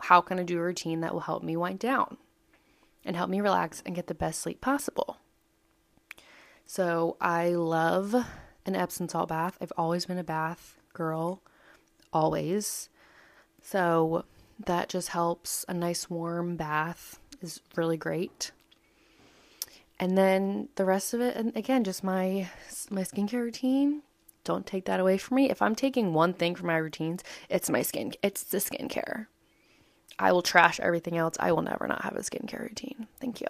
how 0.00 0.20
can 0.20 0.38
I 0.38 0.42
do 0.42 0.58
a 0.58 0.62
routine 0.62 1.00
that 1.00 1.12
will 1.12 1.20
help 1.20 1.42
me 1.42 1.56
wind 1.56 1.78
down 1.78 2.16
and 3.04 3.16
help 3.16 3.30
me 3.30 3.40
relax 3.40 3.82
and 3.86 3.94
get 3.94 4.06
the 4.06 4.14
best 4.14 4.40
sleep 4.40 4.60
possible? 4.60 5.18
So 6.66 7.16
I 7.20 7.50
love 7.50 8.14
an 8.66 8.74
Epsom 8.74 9.08
salt 9.08 9.28
bath. 9.28 9.56
I've 9.60 9.72
always 9.76 10.06
been 10.06 10.18
a 10.18 10.24
bath 10.24 10.76
girl, 10.92 11.42
always. 12.12 12.88
So 13.62 14.24
that 14.64 14.88
just 14.88 15.10
helps. 15.10 15.64
A 15.68 15.74
nice 15.74 16.10
warm 16.10 16.56
bath 16.56 17.20
is 17.40 17.60
really 17.76 17.96
great. 17.96 18.50
And 19.98 20.18
then 20.18 20.68
the 20.74 20.84
rest 20.84 21.14
of 21.14 21.20
it, 21.20 21.36
and 21.36 21.56
again, 21.56 21.84
just 21.84 22.04
my 22.04 22.50
my 22.90 23.02
skincare 23.02 23.42
routine. 23.42 24.02
Don't 24.46 24.64
take 24.64 24.84
that 24.84 25.00
away 25.00 25.18
from 25.18 25.34
me. 25.34 25.50
If 25.50 25.60
I'm 25.60 25.74
taking 25.74 26.14
one 26.14 26.32
thing 26.32 26.54
from 26.54 26.68
my 26.68 26.76
routines, 26.76 27.24
it's 27.50 27.68
my 27.68 27.82
skin. 27.82 28.12
It's 28.22 28.44
the 28.44 28.58
skincare. 28.58 29.26
I 30.20 30.30
will 30.30 30.40
trash 30.40 30.78
everything 30.78 31.16
else. 31.16 31.34
I 31.40 31.50
will 31.50 31.62
never 31.62 31.88
not 31.88 32.02
have 32.02 32.14
a 32.14 32.20
skincare 32.20 32.62
routine. 32.62 33.08
Thank 33.20 33.40
you. 33.40 33.48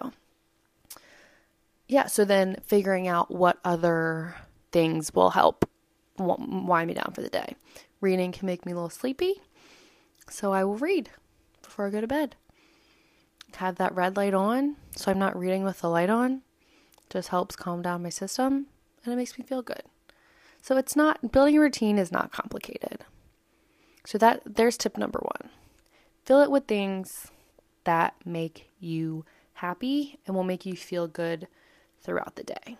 Yeah. 1.87 2.07
So 2.07 2.25
then 2.25 2.57
figuring 2.65 3.07
out 3.07 3.29
what 3.29 3.59
other 3.63 4.35
things 4.71 5.13
will 5.13 5.29
help 5.29 5.69
wind 6.17 6.87
me 6.87 6.95
down 6.95 7.11
for 7.13 7.21
the 7.21 7.29
day. 7.29 7.55
Reading 8.01 8.31
can 8.31 8.47
make 8.47 8.65
me 8.65 8.71
a 8.71 8.75
little 8.75 8.89
sleepy. 8.89 9.35
So 10.31 10.51
I 10.51 10.63
will 10.63 10.77
read 10.77 11.11
before 11.61 11.85
I 11.85 11.91
go 11.91 12.01
to 12.01 12.07
bed. 12.07 12.35
Have 13.57 13.75
that 13.75 13.93
red 13.93 14.17
light 14.17 14.33
on 14.33 14.77
so 14.95 15.11
I'm 15.11 15.19
not 15.19 15.37
reading 15.37 15.63
with 15.63 15.81
the 15.81 15.89
light 15.89 16.09
on. 16.09 16.41
Just 17.11 17.29
helps 17.29 17.55
calm 17.55 17.83
down 17.83 18.01
my 18.01 18.09
system 18.09 18.65
and 19.05 19.13
it 19.13 19.15
makes 19.17 19.37
me 19.37 19.45
feel 19.45 19.61
good. 19.61 19.83
So 20.67 20.75
it's 20.75 20.97
not 20.97 21.31
building 21.31 21.55
a 21.55 21.61
routine 21.61 21.97
is 21.97 22.11
not 22.11 22.33
complicated. 22.33 23.05
So 24.05 24.17
that 24.17 24.41
there's 24.45 24.75
tip 24.75 24.97
number 24.97 25.21
1. 25.41 25.49
Fill 26.25 26.41
it 26.41 26.51
with 26.51 26.65
things 26.65 27.27
that 27.85 28.15
make 28.25 28.69
you 28.77 29.23
happy 29.53 30.19
and 30.27 30.35
will 30.35 30.43
make 30.43 30.65
you 30.65 30.75
feel 30.75 31.07
good 31.07 31.47
throughout 32.01 32.35
the 32.35 32.43
day. 32.43 32.75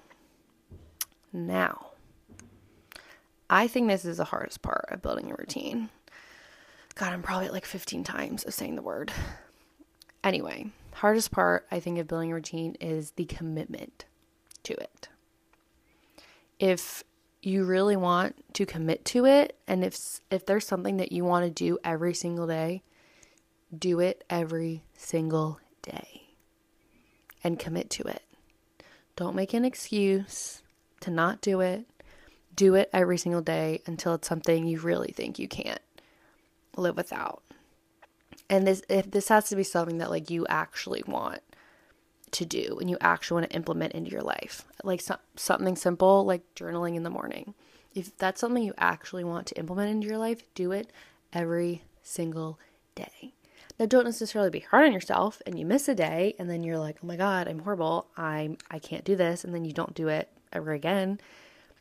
Now, 1.31 1.91
I 3.49 3.69
think 3.69 3.87
this 3.87 4.03
is 4.03 4.17
the 4.17 4.25
hardest 4.25 4.61
part 4.61 4.87
of 4.89 5.01
building 5.01 5.31
a 5.31 5.35
routine. 5.35 5.87
God, 6.95 7.13
I'm 7.13 7.23
probably 7.23 7.45
at 7.45 7.53
like 7.53 7.63
15 7.63 8.03
times 8.03 8.43
of 8.43 8.53
saying 8.53 8.75
the 8.75 8.81
word. 8.81 9.13
Anyway, 10.25 10.71
hardest 10.91 11.31
part 11.31 11.65
I 11.71 11.79
think 11.79 11.99
of 11.99 12.07
building 12.09 12.33
a 12.33 12.35
routine 12.35 12.75
is 12.81 13.11
the 13.11 13.23
commitment 13.23 14.03
to 14.63 14.73
it. 14.73 15.07
If 16.59 17.05
you 17.47 17.63
really 17.63 17.95
want 17.95 18.35
to 18.53 18.65
commit 18.65 19.05
to 19.05 19.25
it 19.25 19.57
and 19.67 19.83
if 19.83 20.19
if 20.29 20.45
there's 20.45 20.67
something 20.67 20.97
that 20.97 21.13
you 21.13 21.23
want 21.23 21.45
to 21.45 21.49
do 21.51 21.77
every 21.83 22.13
single 22.13 22.45
day, 22.45 22.83
do 23.75 23.99
it 24.01 24.23
every 24.29 24.83
single 24.95 25.59
day 25.81 26.23
and 27.43 27.57
commit 27.57 27.89
to 27.89 28.03
it. 28.03 28.23
Don't 29.15 29.35
make 29.35 29.53
an 29.53 29.63
excuse 29.63 30.61
to 30.99 31.09
not 31.09 31.39
do 31.39 31.61
it. 31.61 31.85
Do 32.53 32.75
it 32.75 32.89
every 32.91 33.17
single 33.17 33.41
day 33.41 33.81
until 33.85 34.15
it's 34.15 34.27
something 34.27 34.67
you 34.67 34.79
really 34.79 35.13
think 35.15 35.39
you 35.39 35.47
can't 35.47 35.81
live 36.75 36.97
without. 36.97 37.43
And 38.49 38.67
this 38.67 38.81
if 38.89 39.09
this 39.09 39.29
has 39.29 39.47
to 39.49 39.55
be 39.55 39.63
something 39.63 39.99
that 39.99 40.09
like 40.09 40.29
you 40.29 40.45
actually 40.49 41.03
want 41.07 41.41
to 42.31 42.45
do 42.45 42.77
and 42.79 42.89
you 42.89 42.97
actually 43.01 43.41
want 43.41 43.49
to 43.49 43.55
implement 43.55 43.93
into 43.93 44.11
your 44.11 44.21
life. 44.21 44.65
Like 44.83 45.01
so, 45.01 45.17
something 45.35 45.75
simple 45.75 46.25
like 46.25 46.43
journaling 46.55 46.95
in 46.95 47.03
the 47.03 47.09
morning. 47.09 47.53
If 47.93 48.17
that's 48.17 48.41
something 48.41 48.63
you 48.63 48.73
actually 48.77 49.23
want 49.23 49.47
to 49.47 49.57
implement 49.57 49.89
into 49.89 50.07
your 50.07 50.17
life, 50.17 50.41
do 50.53 50.71
it 50.71 50.91
every 51.33 51.83
single 52.03 52.59
day. 52.95 53.33
Now 53.79 53.85
don't 53.85 54.05
necessarily 54.05 54.49
be 54.49 54.59
hard 54.59 54.85
on 54.85 54.93
yourself 54.93 55.41
and 55.45 55.57
you 55.57 55.65
miss 55.65 55.87
a 55.87 55.95
day 55.95 56.35
and 56.39 56.49
then 56.49 56.63
you're 56.63 56.79
like, 56.79 56.97
"Oh 57.03 57.07
my 57.07 57.15
god, 57.15 57.47
I'm 57.47 57.59
horrible. 57.59 58.07
I 58.17 58.57
I 58.69 58.79
can't 58.79 59.05
do 59.05 59.15
this." 59.15 59.43
And 59.43 59.53
then 59.53 59.65
you 59.65 59.73
don't 59.73 59.93
do 59.93 60.07
it 60.07 60.29
ever 60.51 60.73
again. 60.73 61.19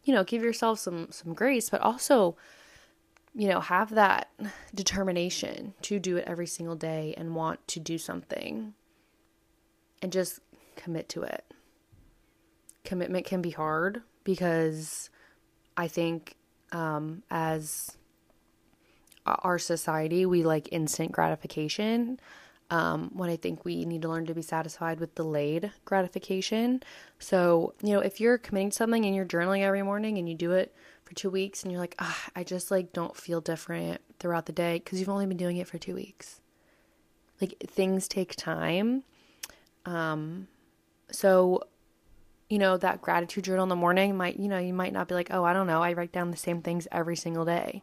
You 0.05 0.15
know, 0.15 0.25
give 0.25 0.43
yourself 0.43 0.79
some 0.79 1.09
some 1.11 1.35
grace, 1.35 1.71
but 1.71 1.81
also 1.81 2.37
you 3.35 3.49
know, 3.49 3.61
have 3.61 3.91
that 3.91 4.31
determination 4.75 5.75
to 5.83 5.99
do 5.99 6.17
it 6.17 6.25
every 6.27 6.47
single 6.47 6.75
day 6.75 7.15
and 7.19 7.35
want 7.35 7.67
to 7.69 7.79
do 7.79 7.99
something 7.99 8.73
and 10.07 10.13
just 10.13 10.39
commit 10.77 11.09
to 11.09 11.23
it. 11.23 11.45
Commitment 12.85 13.27
can 13.27 13.43
be 13.43 13.51
hard 13.51 14.03
because 14.23 15.11
I 15.77 15.89
think 15.89 16.37
um, 16.71 17.25
as 17.29 17.97
our 19.27 19.59
society, 19.59 20.25
we 20.25 20.45
like 20.45 20.69
instant 20.71 21.11
gratification. 21.11 22.21
Um, 22.71 23.11
when 23.15 23.31
I 23.31 23.37
think 23.37 23.65
we 23.65 23.85
need 23.85 24.03
to 24.03 24.09
learn 24.09 24.27
to 24.27 24.35
be 24.35 24.43
satisfied 24.43 25.01
with 25.01 25.17
delayed 25.17 25.73
gratification. 25.85 26.85
So, 27.19 27.75
you 27.83 27.93
know, 27.93 28.01
if 28.01 28.21
you're 28.21 28.39
committing 28.39 28.71
to 28.71 28.77
something 28.77 29.05
and 29.05 29.15
you're 29.15 29.25
journaling 29.25 29.63
every 29.63 29.83
morning 29.83 30.19
and 30.19 30.29
you 30.29 30.37
do 30.37 30.53
it 30.53 30.73
for 31.03 31.15
two 31.15 31.31
weeks 31.31 31.65
and 31.65 31.73
you're 31.73 31.81
like, 31.81 31.97
ah, 31.99 32.25
I 32.37 32.45
just 32.45 32.71
like 32.71 32.93
don't 32.93 33.17
feel 33.17 33.41
different 33.41 34.01
throughout 34.21 34.47
the 34.47 34.53
day 34.53 34.79
because 34.79 35.01
you've 35.01 35.09
only 35.09 35.27
been 35.27 35.37
doing 35.37 35.57
it 35.57 35.67
for 35.67 35.79
two 35.79 35.95
weeks. 35.95 36.41
Like 37.41 37.55
things 37.67 38.07
take 38.07 38.37
time. 38.37 39.03
Um, 39.87 40.49
so, 41.11 41.63
you 42.51 42.59
know, 42.59 42.77
that 42.77 43.01
gratitude 43.01 43.45
journal 43.45 43.63
in 43.63 43.69
the 43.69 43.77
morning 43.77 44.17
might, 44.17 44.39
you 44.39 44.49
know, 44.49 44.59
you 44.59 44.75
might 44.75 44.93
not 44.93 45.09
be 45.09 45.15
like, 45.15 45.29
oh, 45.31 45.45
I 45.45 45.53
don't 45.53 45.67
know, 45.67 45.83
I 45.83 45.95
write 45.95 46.13
down 46.13 46.31
the 46.31 46.37
same 46.37 46.61
things 46.61 46.87
every 46.93 47.17
single 47.17 47.45
day. 47.45 47.83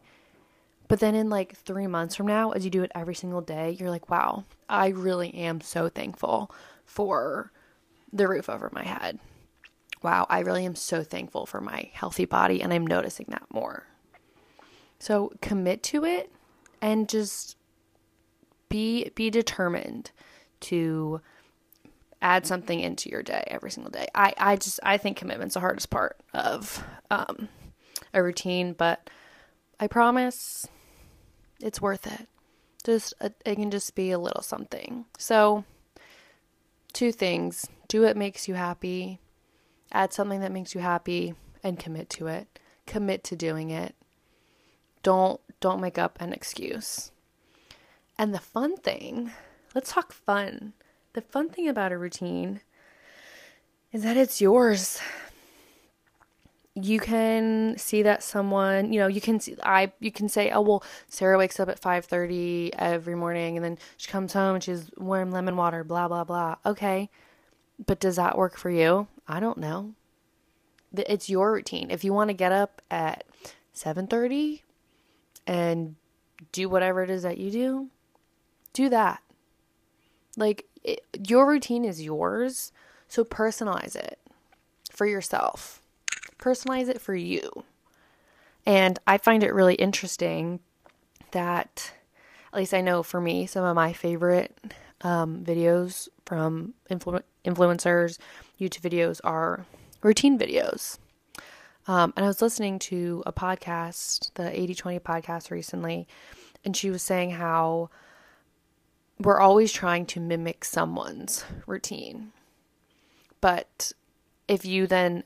But 0.86 1.00
then 1.00 1.14
in 1.14 1.30
like 1.30 1.56
three 1.56 1.86
months 1.86 2.14
from 2.14 2.26
now, 2.26 2.52
as 2.52 2.64
you 2.64 2.70
do 2.70 2.82
it 2.82 2.92
every 2.94 3.14
single 3.14 3.40
day, 3.40 3.76
you're 3.80 3.90
like, 3.90 4.10
wow, 4.10 4.44
I 4.68 4.88
really 4.88 5.34
am 5.34 5.60
so 5.60 5.88
thankful 5.88 6.54
for 6.84 7.50
the 8.12 8.28
roof 8.28 8.48
over 8.48 8.70
my 8.72 8.84
head 8.84 9.18
wow, 10.04 10.26
I 10.28 10.40
really 10.40 10.66
am 10.66 10.76
so 10.76 11.02
thankful 11.02 11.46
for 11.46 11.60
my 11.60 11.90
healthy 11.94 12.26
body 12.26 12.62
and 12.62 12.72
I'm 12.72 12.86
noticing 12.86 13.26
that 13.30 13.42
more. 13.50 13.86
So 15.00 15.32
commit 15.40 15.82
to 15.84 16.04
it 16.04 16.30
and 16.80 17.08
just 17.08 17.56
be 18.68 19.10
be 19.14 19.30
determined 19.30 20.10
to 20.60 21.20
add 22.24 22.46
something 22.46 22.80
into 22.80 23.08
your 23.08 23.22
day 23.22 23.44
every 23.46 23.70
single 23.70 23.90
day. 23.90 24.06
I, 24.14 24.34
I 24.36 24.56
just 24.56 24.80
I 24.82 24.96
think 24.96 25.16
commitment's 25.16 25.54
the 25.54 25.60
hardest 25.60 25.90
part 25.90 26.16
of 26.32 26.82
um, 27.10 27.48
a 28.12 28.22
routine, 28.22 28.72
but 28.72 29.08
I 29.78 29.86
promise 29.86 30.66
it's 31.60 31.80
worth 31.80 32.06
it. 32.06 32.28
Just 32.84 33.14
a, 33.20 33.32
it 33.46 33.54
can 33.54 33.70
just 33.70 33.94
be 33.94 34.10
a 34.10 34.18
little 34.18 34.42
something. 34.42 35.04
So 35.18 35.64
two 36.92 37.12
things: 37.12 37.66
do 37.88 38.02
what 38.02 38.16
makes 38.16 38.48
you 38.48 38.54
happy, 38.54 39.20
Add 39.94 40.12
something 40.12 40.40
that 40.40 40.50
makes 40.50 40.74
you 40.74 40.80
happy 40.80 41.34
and 41.62 41.78
commit 41.78 42.10
to 42.10 42.26
it. 42.26 42.58
Commit 42.84 43.22
to 43.24 43.36
doing 43.36 43.70
it. 43.70 43.94
Don't 45.04 45.40
don't 45.60 45.80
make 45.80 45.98
up 45.98 46.18
an 46.20 46.32
excuse. 46.32 47.12
And 48.18 48.34
the 48.34 48.40
fun 48.40 48.76
thing, 48.76 49.30
let's 49.74 49.92
talk 49.92 50.12
fun. 50.12 50.72
The 51.14 51.22
fun 51.22 51.48
thing 51.48 51.68
about 51.68 51.92
a 51.92 51.98
routine 51.98 52.60
is 53.92 54.02
that 54.02 54.16
it's 54.16 54.40
yours. 54.40 55.00
You 56.74 56.98
can 56.98 57.78
see 57.78 58.02
that 58.02 58.24
someone, 58.24 58.92
you 58.92 58.98
know, 58.98 59.06
you 59.06 59.20
can 59.20 59.38
see 59.38 59.56
I 59.62 59.92
you 60.00 60.10
can 60.10 60.28
say, 60.28 60.50
"Oh, 60.50 60.60
well, 60.60 60.84
Sarah 61.08 61.38
wakes 61.38 61.60
up 61.60 61.68
at 61.68 61.78
5:30 61.78 62.72
every 62.76 63.14
morning 63.14 63.56
and 63.56 63.64
then 63.64 63.78
she 63.96 64.10
comes 64.10 64.32
home 64.32 64.56
and 64.56 64.64
she's 64.64 64.90
warm 64.96 65.30
lemon 65.30 65.56
water, 65.56 65.84
blah 65.84 66.08
blah 66.08 66.24
blah." 66.24 66.56
Okay. 66.66 67.10
But 67.84 68.00
does 68.00 68.16
that 68.16 68.36
work 68.36 68.56
for 68.56 68.70
you? 68.70 69.06
I 69.28 69.38
don't 69.38 69.58
know. 69.58 69.94
It's 70.92 71.30
your 71.30 71.52
routine. 71.52 71.90
If 71.92 72.02
you 72.02 72.12
want 72.12 72.30
to 72.30 72.34
get 72.34 72.50
up 72.50 72.82
at 72.90 73.24
7:30 73.72 74.62
and 75.46 75.94
do 76.50 76.68
whatever 76.68 77.04
it 77.04 77.10
is 77.10 77.22
that 77.22 77.38
you 77.38 77.52
do, 77.52 77.88
do 78.72 78.88
that. 78.88 79.22
Like 80.36 80.66
it, 80.84 81.04
your 81.26 81.46
routine 81.46 81.84
is 81.84 82.02
yours, 82.02 82.72
so 83.08 83.24
personalize 83.24 83.96
it 83.96 84.18
for 84.90 85.06
yourself. 85.06 85.80
Personalize 86.38 86.88
it 86.88 87.00
for 87.00 87.14
you. 87.14 87.64
And 88.66 88.98
I 89.06 89.18
find 89.18 89.42
it 89.42 89.52
really 89.52 89.74
interesting 89.74 90.60
that, 91.32 91.92
at 92.52 92.58
least 92.58 92.74
I 92.74 92.80
know 92.80 93.02
for 93.02 93.20
me, 93.20 93.46
some 93.46 93.64
of 93.64 93.74
my 93.74 93.92
favorite 93.92 94.56
um, 95.02 95.44
videos 95.44 96.08
from 96.24 96.74
influ- 96.90 97.22
influencers, 97.44 98.18
YouTube 98.60 98.80
videos 98.80 99.20
are 99.24 99.66
routine 100.02 100.38
videos. 100.38 100.98
Um, 101.86 102.14
and 102.16 102.24
I 102.24 102.28
was 102.28 102.40
listening 102.40 102.78
to 102.80 103.22
a 103.26 103.32
podcast, 103.32 104.32
the 104.34 104.58
80 104.58 104.74
20 104.74 104.98
podcast 105.00 105.50
recently, 105.50 106.08
and 106.64 106.74
she 106.74 106.90
was 106.90 107.02
saying 107.02 107.32
how 107.32 107.90
we're 109.18 109.40
always 109.40 109.72
trying 109.72 110.06
to 110.06 110.20
mimic 110.20 110.64
someone's 110.64 111.44
routine. 111.66 112.32
But 113.40 113.92
if 114.48 114.64
you 114.64 114.86
then 114.86 115.24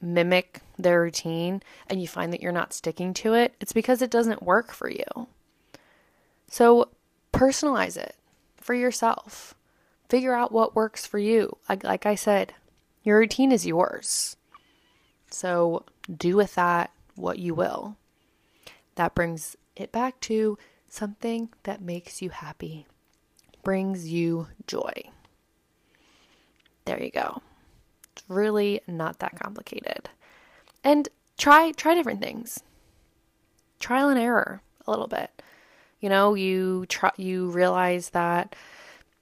mimic 0.00 0.60
their 0.78 1.02
routine 1.02 1.62
and 1.86 2.00
you 2.00 2.08
find 2.08 2.32
that 2.32 2.42
you're 2.42 2.52
not 2.52 2.72
sticking 2.72 3.14
to 3.14 3.34
it, 3.34 3.54
it's 3.60 3.72
because 3.72 4.02
it 4.02 4.10
doesn't 4.10 4.42
work 4.42 4.72
for 4.72 4.88
you. 4.88 5.28
So 6.48 6.88
personalize 7.32 7.96
it 7.96 8.16
for 8.56 8.74
yourself. 8.74 9.54
Figure 10.08 10.34
out 10.34 10.52
what 10.52 10.74
works 10.74 11.06
for 11.06 11.18
you. 11.18 11.56
Like, 11.68 11.84
like 11.84 12.06
I 12.06 12.14
said, 12.16 12.54
your 13.04 13.18
routine 13.18 13.52
is 13.52 13.66
yours. 13.66 14.36
So 15.30 15.84
do 16.14 16.36
with 16.36 16.54
that 16.56 16.90
what 17.14 17.38
you 17.38 17.54
will. 17.54 17.96
That 18.96 19.14
brings 19.14 19.56
it 19.76 19.92
back 19.92 20.18
to 20.20 20.58
something 20.88 21.50
that 21.62 21.80
makes 21.80 22.20
you 22.20 22.30
happy, 22.30 22.86
brings 23.62 24.08
you 24.08 24.48
joy. 24.66 24.92
There 26.84 27.02
you 27.02 27.10
go. 27.10 27.42
It's 28.12 28.24
really 28.28 28.80
not 28.86 29.18
that 29.20 29.38
complicated. 29.38 30.08
And 30.82 31.08
try 31.38 31.72
try 31.72 31.94
different 31.94 32.20
things. 32.20 32.60
Trial 33.78 34.08
and 34.08 34.18
error 34.18 34.62
a 34.86 34.90
little 34.90 35.06
bit. 35.06 35.42
You 36.00 36.08
know, 36.08 36.34
you 36.34 36.86
try 36.88 37.10
you 37.16 37.50
realize 37.50 38.10
that 38.10 38.56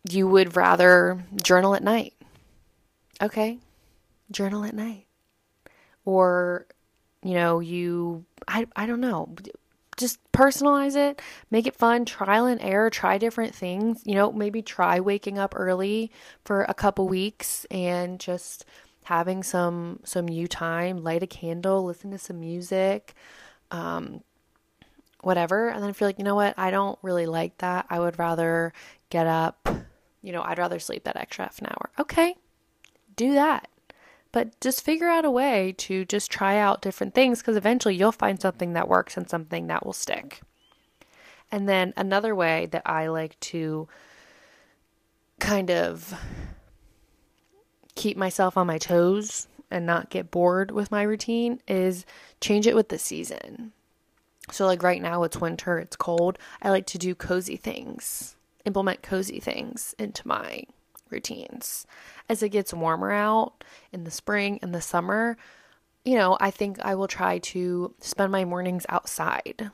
you 0.08 0.28
would 0.28 0.56
rather 0.56 1.24
journal 1.42 1.74
at 1.74 1.82
night. 1.82 2.14
Okay. 3.20 3.58
Journal 4.30 4.64
at 4.64 4.74
night. 4.74 5.06
Or 6.04 6.66
you 7.22 7.34
know, 7.34 7.60
you 7.60 8.24
I 8.46 8.66
I 8.76 8.86
don't 8.86 9.00
know. 9.00 9.34
Just 9.98 10.18
personalize 10.32 10.96
it, 10.96 11.20
make 11.50 11.66
it 11.66 11.76
fun, 11.76 12.06
trial 12.06 12.46
and 12.46 12.60
error, 12.62 12.88
try 12.88 13.18
different 13.18 13.54
things. 13.54 14.02
You 14.06 14.14
know, 14.14 14.32
maybe 14.32 14.62
try 14.62 15.00
waking 15.00 15.38
up 15.38 15.52
early 15.56 16.10
for 16.44 16.62
a 16.62 16.74
couple 16.74 17.06
weeks 17.08 17.66
and 17.70 18.18
just 18.18 18.64
having 19.04 19.42
some 19.42 20.00
some 20.04 20.28
you 20.28 20.46
time, 20.46 21.02
light 21.02 21.22
a 21.22 21.26
candle, 21.26 21.84
listen 21.84 22.10
to 22.12 22.18
some 22.18 22.40
music, 22.40 23.14
um, 23.70 24.22
whatever. 25.22 25.68
And 25.68 25.82
then 25.82 25.90
if 25.90 26.00
you're 26.00 26.08
like, 26.08 26.18
you 26.18 26.24
know 26.24 26.34
what, 26.34 26.54
I 26.58 26.70
don't 26.70 26.98
really 27.02 27.26
like 27.26 27.58
that. 27.58 27.86
I 27.90 27.98
would 28.00 28.18
rather 28.18 28.72
get 29.10 29.26
up, 29.26 29.68
you 30.22 30.32
know, 30.32 30.42
I'd 30.42 30.58
rather 30.58 30.78
sleep 30.78 31.04
that 31.04 31.16
extra 31.16 31.46
half 31.46 31.58
an 31.60 31.66
hour. 31.68 31.90
Okay, 31.98 32.36
do 33.16 33.34
that. 33.34 33.68
But 34.38 34.60
just 34.60 34.84
figure 34.84 35.08
out 35.08 35.24
a 35.24 35.32
way 35.32 35.74
to 35.78 36.04
just 36.04 36.30
try 36.30 36.58
out 36.58 36.80
different 36.80 37.12
things 37.12 37.40
because 37.40 37.56
eventually 37.56 37.96
you'll 37.96 38.12
find 38.12 38.40
something 38.40 38.72
that 38.74 38.86
works 38.86 39.16
and 39.16 39.28
something 39.28 39.66
that 39.66 39.84
will 39.84 39.92
stick. 39.92 40.42
And 41.50 41.68
then 41.68 41.92
another 41.96 42.36
way 42.36 42.66
that 42.66 42.82
I 42.86 43.08
like 43.08 43.40
to 43.40 43.88
kind 45.40 45.72
of 45.72 46.14
keep 47.96 48.16
myself 48.16 48.56
on 48.56 48.68
my 48.68 48.78
toes 48.78 49.48
and 49.72 49.84
not 49.84 50.08
get 50.08 50.30
bored 50.30 50.70
with 50.70 50.92
my 50.92 51.02
routine 51.02 51.60
is 51.66 52.06
change 52.40 52.68
it 52.68 52.76
with 52.76 52.90
the 52.90 52.98
season. 53.00 53.72
So, 54.52 54.66
like 54.66 54.84
right 54.84 55.02
now, 55.02 55.24
it's 55.24 55.40
winter, 55.40 55.80
it's 55.80 55.96
cold. 55.96 56.38
I 56.62 56.70
like 56.70 56.86
to 56.86 56.98
do 56.98 57.16
cozy 57.16 57.56
things, 57.56 58.36
implement 58.64 59.02
cozy 59.02 59.40
things 59.40 59.96
into 59.98 60.28
my 60.28 60.62
routines. 61.10 61.86
As 62.28 62.42
it 62.42 62.50
gets 62.50 62.74
warmer 62.74 63.12
out 63.12 63.64
in 63.92 64.04
the 64.04 64.10
spring 64.10 64.58
and 64.62 64.74
the 64.74 64.80
summer, 64.80 65.36
you 66.04 66.16
know, 66.16 66.36
I 66.40 66.50
think 66.50 66.78
I 66.80 66.94
will 66.94 67.08
try 67.08 67.38
to 67.38 67.94
spend 68.00 68.32
my 68.32 68.44
mornings 68.44 68.86
outside 68.88 69.70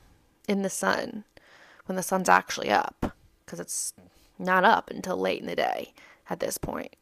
in 0.47 0.61
the 0.61 0.69
sun 0.69 1.23
when 1.85 1.95
the 1.95 2.03
sun's 2.03 2.29
actually 2.29 2.71
up 2.71 3.13
because 3.45 3.59
it's 3.59 3.93
not 4.37 4.63
up 4.63 4.89
until 4.89 5.17
late 5.17 5.39
in 5.39 5.47
the 5.47 5.55
day 5.55 5.93
at 6.29 6.39
this 6.39 6.57
point. 6.57 6.95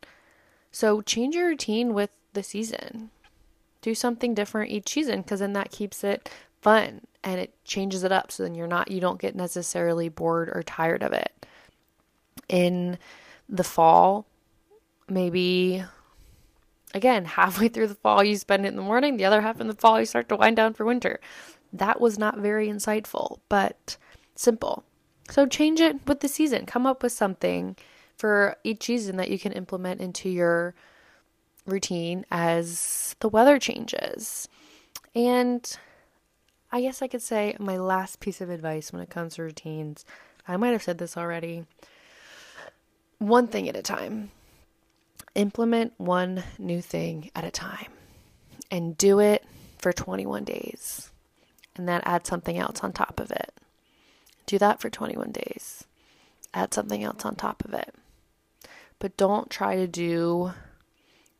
So 0.72 1.02
change 1.02 1.36
your 1.36 1.48
routine 1.48 1.93
with 1.93 2.12
the 2.34 2.43
season. 2.43 3.12
Do 3.82 3.96
something 3.96 4.34
different 4.34 4.72
each 4.72 4.89
season 4.89 5.22
because 5.22 5.39
then 5.39 5.54
that 5.54 5.72
keeps 5.72 6.04
it 6.04 6.30
fun 6.62 7.02
and 7.24 7.39
it 7.39 7.54
changes 7.65 8.04
it 8.04 8.12
up 8.12 8.32
so 8.32 8.43
then 8.43 8.56
you're 8.56 8.67
not 8.67 8.89
you 8.89 9.00
don't 9.00 9.19
get 9.19 9.36
necessarily 9.36 10.10
bored 10.10 10.50
or 10.50 10.63
tired 10.63 11.04
of 11.04 11.13
it. 11.13 11.46
In 12.50 12.98
the 13.54 13.63
fall, 13.63 14.26
maybe 15.08 15.84
again, 16.94 17.26
halfway 17.26 17.68
through 17.68 17.88
the 17.88 17.96
fall 17.96 18.24
you 18.24 18.36
spend 18.36 18.66
it 18.66 18.70
in 18.70 18.76
the 18.76 18.82
morning, 18.82 19.16
the 19.16 19.26
other 19.26 19.42
half 19.42 19.62
in 19.62 19.68
the 19.68 19.76
fall 19.76 20.00
you 20.00 20.06
start 20.06 20.28
to 20.30 20.36
wind 20.36 20.58
down 20.58 20.74
for 20.74 20.86
winter. 20.86 21.20
That 21.72 22.02
was 22.02 22.20
not 22.20 22.39
very 22.39 22.68
insightful, 22.68 23.39
but 23.48 23.98
simple. 24.36 24.84
So 25.30 25.46
change 25.46 25.80
it 25.80 26.06
with 26.06 26.20
the 26.20 26.28
season. 26.28 26.66
Come 26.66 26.86
up 26.86 27.02
with 27.02 27.12
something 27.12 27.76
for 28.18 28.58
each 28.63 28.84
season 28.84 29.18
that 29.18 29.30
you 29.30 29.39
can 29.39 29.52
implement 29.54 30.02
into 30.02 30.30
your 30.30 30.76
routine 31.66 32.26
as 32.30 33.16
the 33.20 33.30
weather 33.30 33.58
changes. 33.58 34.48
And 35.16 35.78
I 36.72 36.82
guess 36.82 37.02
I 37.02 37.08
could 37.08 37.22
say 37.22 37.56
my 37.60 37.78
last 37.78 38.20
piece 38.20 38.42
of 38.42 38.50
advice 38.50 38.92
when 38.92 39.02
it 39.02 39.10
comes 39.10 39.36
to 39.36 39.44
routines, 39.44 40.06
I 40.48 40.58
might 40.58 40.72
have 40.72 40.84
said 40.84 40.98
this 40.98 41.18
already. 41.18 41.66
One 43.24 43.48
thing 43.48 43.70
at 43.70 43.78
a 43.78 43.82
time. 43.82 44.32
Implement 45.34 45.94
one 45.98 46.44
new 46.60 46.82
thing 46.82 47.32
at 47.34 47.46
a 47.46 47.52
time 47.52 47.88
and 48.70 48.98
do 48.98 49.22
it 49.22 49.46
for 49.78 49.94
21 49.94 50.44
days. 50.44 51.10
And 51.78 51.88
then 51.88 52.02
add 52.04 52.28
something 52.28 52.58
else 52.58 52.82
on 52.84 52.92
top 52.92 53.22
of 53.22 53.32
it. 53.32 53.54
Do 54.46 54.58
that 54.58 54.82
for 54.82 54.90
21 54.90 55.32
days. 55.32 55.86
Add 56.54 56.74
something 56.74 57.02
else 57.02 57.24
on 57.24 57.36
top 57.36 57.64
of 57.64 57.74
it. 57.74 57.96
But 59.00 59.16
don't 59.16 59.50
try 59.50 59.78
to 59.78 59.88
do 59.88 60.52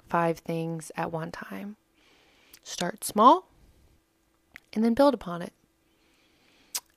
five 0.08 0.39
things 0.39 0.89
at 0.96 1.12
one 1.12 1.32
time. 1.32 1.76
Start 2.63 3.04
small 3.04 3.50
and 4.72 4.86
then 4.86 4.93
build 4.93 5.13
upon 5.13 5.41
it. 5.41 5.52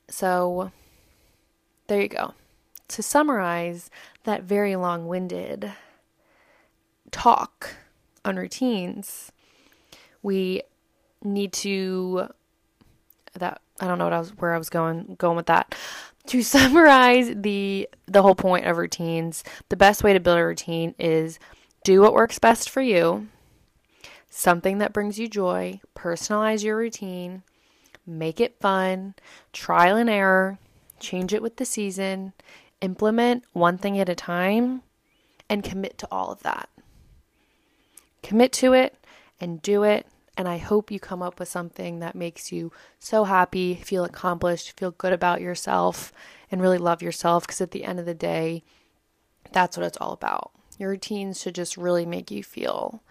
So, 0.09 0.70
there 1.88 2.01
you 2.01 2.09
go. 2.09 2.35
To 2.88 3.03
summarize 3.03 3.90
that 4.25 4.44
very 4.44 4.77
long 4.77 5.09
winded 5.09 5.72
talk 7.11 7.77
on 8.25 8.37
routines, 8.37 9.33
we 10.22 10.62
need 11.22 11.53
to 11.53 12.29
that 13.35 13.61
I 13.81 13.87
don't 13.87 13.99
know 13.99 14.05
what 14.05 14.12
I 14.12 14.18
was 14.18 14.31
where 14.37 14.55
I 14.55 14.59
was 14.59 14.70
going 14.70 15.16
going 15.18 15.37
with 15.37 15.46
that 15.46 15.75
to 16.27 16.42
summarize 16.42 17.33
the 17.35 17.88
the 18.07 18.22
whole 18.22 18.35
point 18.35 18.66
of 18.66 18.77
routines, 18.77 19.44
the 19.68 19.77
best 19.77 20.03
way 20.03 20.12
to 20.12 20.20
build 20.20 20.38
a 20.38 20.44
routine 20.44 20.94
is 20.99 21.38
do 21.85 22.01
what 22.01 22.14
works 22.14 22.38
best 22.38 22.68
for 22.68 22.83
you. 22.83 23.29
Something 24.29 24.79
that 24.79 24.92
brings 24.92 25.18
you 25.18 25.29
joy, 25.29 25.81
personalize 25.94 26.62
your 26.62 26.77
routine, 26.77 27.42
make 28.07 28.40
it 28.40 28.61
fun, 28.61 29.14
trial 29.53 29.96
and 29.96 30.11
error, 30.11 30.59
change 31.01 31.33
it 31.33 31.42
with 31.42 31.57
the 31.57 31.64
season, 31.64 32.33
implement 32.80 33.44
one 33.52 33.78
thing 33.78 33.98
at 33.98 34.08
a 34.08 34.14
time, 34.14 34.82
and 35.48 35.64
commit 35.64 35.98
to 35.98 36.08
all 36.10 36.30
of 36.30 36.42
that. 36.42 36.68
Commit 38.22 38.52
to 38.54 38.72
it 38.72 38.96
and 39.40 39.62
do 39.62 39.82
it 39.84 40.06
and 40.36 40.46
I 40.46 40.58
hope 40.58 40.90
you 40.90 41.00
come 41.00 41.22
up 41.22 41.38
with 41.38 41.48
something 41.48 42.00
that 42.00 42.14
makes 42.14 42.52
you 42.52 42.70
so 42.98 43.24
happy, 43.24 43.74
feel 43.74 44.04
accomplished, 44.04 44.78
feel 44.78 44.90
good 44.90 45.12
about 45.12 45.40
yourself, 45.40 46.12
and 46.50 46.60
really 46.60 46.78
love 46.78 47.02
yourself. 47.02 47.46
Because 47.46 47.60
at 47.60 47.70
the 47.70 47.84
end 47.84 47.98
of 47.98 48.06
the 48.06 48.14
day, 48.14 48.62
that's 49.52 49.76
what 49.76 49.86
it's 49.86 49.96
all 49.98 50.12
about. 50.12 50.52
Your 50.78 50.90
routines 50.90 51.40
should 51.40 51.54
just 51.54 51.78
really 51.78 52.04
make 52.04 52.30
you 52.30 52.44
feel 52.44 53.02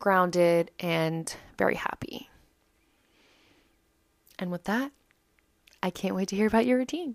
grounded 0.00 0.72
and 0.80 1.34
very 1.56 1.76
happy. 1.76 2.28
And 4.36 4.50
with 4.50 4.64
that, 4.64 4.90
I 5.80 5.90
can't 5.90 6.16
wait 6.16 6.28
to 6.28 6.36
hear 6.36 6.48
about 6.48 6.66
your 6.66 6.78
routine. 6.78 7.14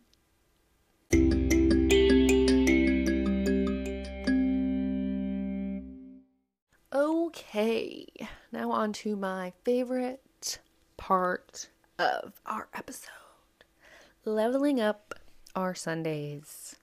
Okay, 6.92 8.08
now 8.52 8.72
on 8.72 8.94
to 8.94 9.16
my 9.16 9.54
favorite 9.64 10.58
part 10.98 11.70
of 12.00 12.42
our 12.48 12.68
episode 12.74 13.12
leveling 14.26 14.82
up 14.82 15.14
our 15.56 15.76
Sundays. 15.76 16.76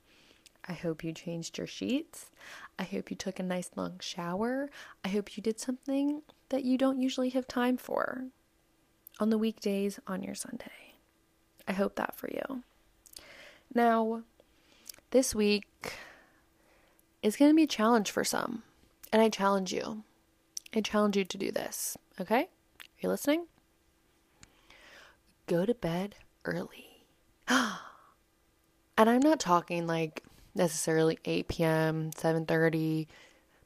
I 0.69 0.75
hope 0.75 1.03
you 1.03 1.13
changed 1.13 1.59
your 1.59 1.67
sheets. 1.67 2.31
I 2.79 2.85
hope 2.85 3.11
you 3.11 3.17
took 3.17 3.41
a 3.41 3.43
nice 3.43 3.71
long 3.75 3.99
shower. 4.01 4.71
I 5.05 5.09
hope 5.09 5.37
you 5.37 5.43
did 5.43 5.59
something 5.59 6.23
that 6.51 6.65
you 6.65 6.79
don't 6.79 7.01
usually 7.01 7.31
have 7.31 7.49
time 7.49 7.77
for 7.77 8.27
on 9.19 9.31
the 9.31 9.39
weekdays 9.39 9.99
on 10.07 10.23
your 10.23 10.37
Sunday. 10.37 10.95
I 11.67 11.73
hope 11.73 11.97
that 11.97 12.15
for 12.15 12.31
you. 12.31 12.63
Now, 13.75 14.23
this 15.11 15.35
week 15.35 15.95
is 17.25 17.37
going 17.37 17.51
to 17.51 17.57
be 17.57 17.65
a 17.65 17.69
challenge 17.69 18.13
for 18.13 18.23
some, 18.23 18.63
and 19.13 19.23
I 19.23 19.29
challenge 19.29 19.73
you. 19.73 20.05
I 20.75 20.81
challenge 20.81 21.17
you 21.17 21.25
to 21.25 21.39
do 21.39 21.51
this, 21.51 21.97
okay? 22.21 22.43
Are 22.43 23.01
you 23.01 23.09
listening? 23.09 23.47
Go 25.47 25.65
to 25.65 25.75
bed 25.75 26.17
early. 26.45 27.05
and 27.49 27.79
I'm 28.99 29.21
not 29.21 29.41
talking 29.41 29.87
like 29.87 30.23
necessarily 30.55 31.19
8 31.25 31.49
p.m., 31.49 32.11
7:30, 32.11 33.07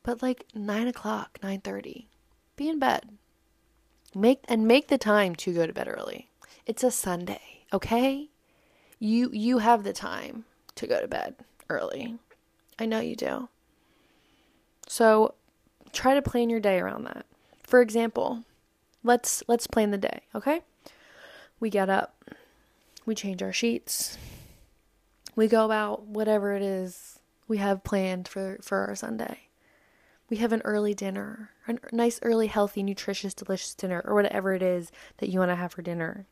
but 0.02 0.22
like 0.22 0.46
9 0.54 0.88
o'clock, 0.88 1.38
9:30. 1.42 2.06
Be 2.56 2.68
in 2.68 2.78
bed. 2.78 3.10
Make 4.14 4.40
and 4.48 4.66
make 4.66 4.88
the 4.88 4.98
time 4.98 5.34
to 5.36 5.52
go 5.52 5.66
to 5.66 5.72
bed 5.72 5.88
early. 5.88 6.30
It's 6.66 6.84
a 6.84 6.90
Sunday, 6.90 7.64
okay? 7.72 8.28
You 8.98 9.30
you 9.32 9.58
have 9.58 9.84
the 9.84 9.92
time 9.92 10.44
to 10.74 10.86
go 10.86 11.00
to 11.00 11.08
bed 11.08 11.36
early. 11.68 12.18
I 12.78 12.86
know 12.86 13.00
you 13.00 13.16
do. 13.16 13.48
So 14.90 15.34
try 15.92 16.14
to 16.14 16.20
plan 16.20 16.50
your 16.50 16.58
day 16.58 16.80
around 16.80 17.04
that. 17.04 17.24
For 17.62 17.80
example, 17.80 18.42
let's 19.04 19.40
let's 19.46 19.68
plan 19.68 19.92
the 19.92 19.98
day, 19.98 20.22
okay? 20.34 20.62
We 21.60 21.70
get 21.70 21.88
up, 21.88 22.24
we 23.06 23.14
change 23.14 23.40
our 23.40 23.52
sheets, 23.52 24.18
we 25.36 25.46
go 25.46 25.64
about 25.64 26.06
whatever 26.06 26.56
it 26.56 26.62
is 26.62 27.20
we 27.46 27.58
have 27.58 27.84
planned 27.84 28.26
for, 28.26 28.58
for 28.62 28.78
our 28.78 28.96
Sunday. 28.96 29.38
We 30.28 30.38
have 30.38 30.52
an 30.52 30.62
early 30.64 30.92
dinner, 30.92 31.50
a 31.68 31.76
nice, 31.92 32.18
early, 32.22 32.48
healthy, 32.48 32.82
nutritious, 32.82 33.32
delicious 33.32 33.74
dinner, 33.74 34.02
or 34.04 34.16
whatever 34.16 34.54
it 34.54 34.62
is 34.62 34.90
that 35.18 35.28
you 35.28 35.38
want 35.38 35.52
to 35.52 35.56
have 35.56 35.70
for 35.70 35.82
dinner. 35.82 36.26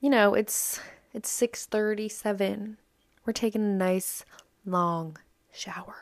You 0.00 0.08
know, 0.08 0.32
it's 0.32 0.80
it's 1.12 1.28
six 1.28 1.66
thirty 1.66 2.08
seven. 2.08 2.78
We're 3.26 3.34
taking 3.34 3.60
a 3.60 3.76
nice 3.76 4.24
long 4.64 5.18
shower, 5.52 5.96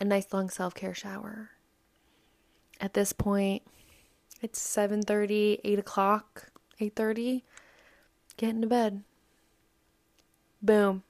a 0.00 0.04
nice 0.04 0.32
long 0.32 0.50
self 0.50 0.74
care 0.74 0.94
shower. 0.94 1.50
At 2.80 2.94
this 2.94 3.12
point, 3.12 3.62
it's 4.40 4.60
seven 4.60 5.02
thirty, 5.02 5.60
eight 5.64 5.78
o'clock, 5.78 6.50
eight 6.80 6.94
thirty. 6.94 7.44
Get 8.36 8.50
into 8.50 8.68
bed. 8.68 9.02
Boom. 10.62 11.02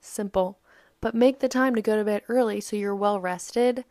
Simple. 0.00 0.58
But 1.00 1.14
make 1.14 1.40
the 1.40 1.48
time 1.48 1.74
to 1.74 1.82
go 1.82 1.96
to 1.96 2.04
bed 2.04 2.22
early 2.28 2.60
so 2.60 2.76
you're 2.76 2.94
well 2.94 3.20
rested. 3.20 3.84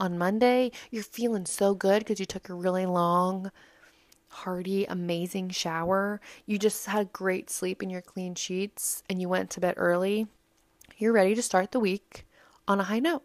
On 0.00 0.18
Monday, 0.18 0.72
you're 0.90 1.04
feeling 1.04 1.46
so 1.46 1.74
good 1.74 2.00
because 2.00 2.18
you 2.18 2.26
took 2.26 2.48
a 2.48 2.54
really 2.54 2.86
long, 2.86 3.52
hearty, 4.28 4.84
amazing 4.86 5.50
shower. 5.50 6.20
You 6.46 6.58
just 6.58 6.86
had 6.86 7.02
a 7.02 7.10
great 7.10 7.50
sleep 7.50 7.82
in 7.82 7.90
your 7.90 8.02
clean 8.02 8.34
sheets 8.34 9.04
and 9.08 9.20
you 9.20 9.28
went 9.28 9.50
to 9.50 9.60
bed 9.60 9.74
early. 9.76 10.26
You're 10.98 11.12
ready 11.12 11.36
to 11.36 11.42
start 11.42 11.70
the 11.70 11.80
week 11.80 12.26
on 12.66 12.80
a 12.80 12.84
high 12.84 12.98
note 12.98 13.24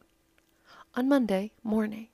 on 0.95 1.09
Monday 1.09 1.51
morning. 1.63 2.07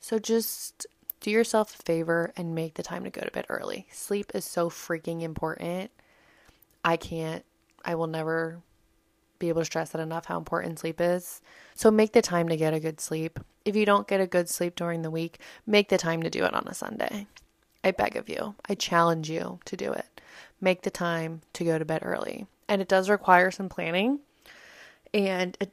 So 0.00 0.18
just 0.18 0.86
do 1.20 1.30
yourself 1.30 1.78
a 1.78 1.82
favor 1.82 2.32
and 2.36 2.54
make 2.54 2.74
the 2.74 2.82
time 2.82 3.04
to 3.04 3.10
go 3.10 3.22
to 3.22 3.30
bed 3.30 3.46
early. 3.48 3.86
Sleep 3.90 4.32
is 4.34 4.44
so 4.44 4.68
freaking 4.68 5.22
important. 5.22 5.90
I 6.84 6.96
can't 6.96 7.44
I 7.84 7.94
will 7.94 8.06
never 8.06 8.60
be 9.38 9.48
able 9.48 9.60
to 9.60 9.66
stress 9.66 9.90
that 9.90 10.00
enough 10.00 10.26
how 10.26 10.38
important 10.38 10.78
sleep 10.78 11.00
is. 11.00 11.40
So 11.74 11.90
make 11.90 12.12
the 12.12 12.22
time 12.22 12.48
to 12.48 12.56
get 12.56 12.74
a 12.74 12.80
good 12.80 13.00
sleep. 13.00 13.38
If 13.64 13.76
you 13.76 13.84
don't 13.84 14.08
get 14.08 14.20
a 14.20 14.26
good 14.26 14.48
sleep 14.48 14.74
during 14.74 15.02
the 15.02 15.10
week, 15.10 15.38
make 15.66 15.88
the 15.88 15.98
time 15.98 16.22
to 16.22 16.30
do 16.30 16.44
it 16.44 16.54
on 16.54 16.66
a 16.66 16.74
Sunday. 16.74 17.26
I 17.82 17.90
beg 17.90 18.16
of 18.16 18.28
you. 18.28 18.54
I 18.68 18.74
challenge 18.74 19.28
you 19.28 19.60
to 19.66 19.76
do 19.76 19.92
it. 19.92 20.20
Make 20.60 20.82
the 20.82 20.90
time 20.90 21.42
to 21.54 21.64
go 21.64 21.78
to 21.78 21.84
bed 21.84 22.02
early. 22.04 22.46
And 22.68 22.80
it 22.80 22.88
does 22.88 23.10
require 23.10 23.50
some 23.50 23.68
planning. 23.68 24.20
And 25.12 25.56
it, 25.60 25.72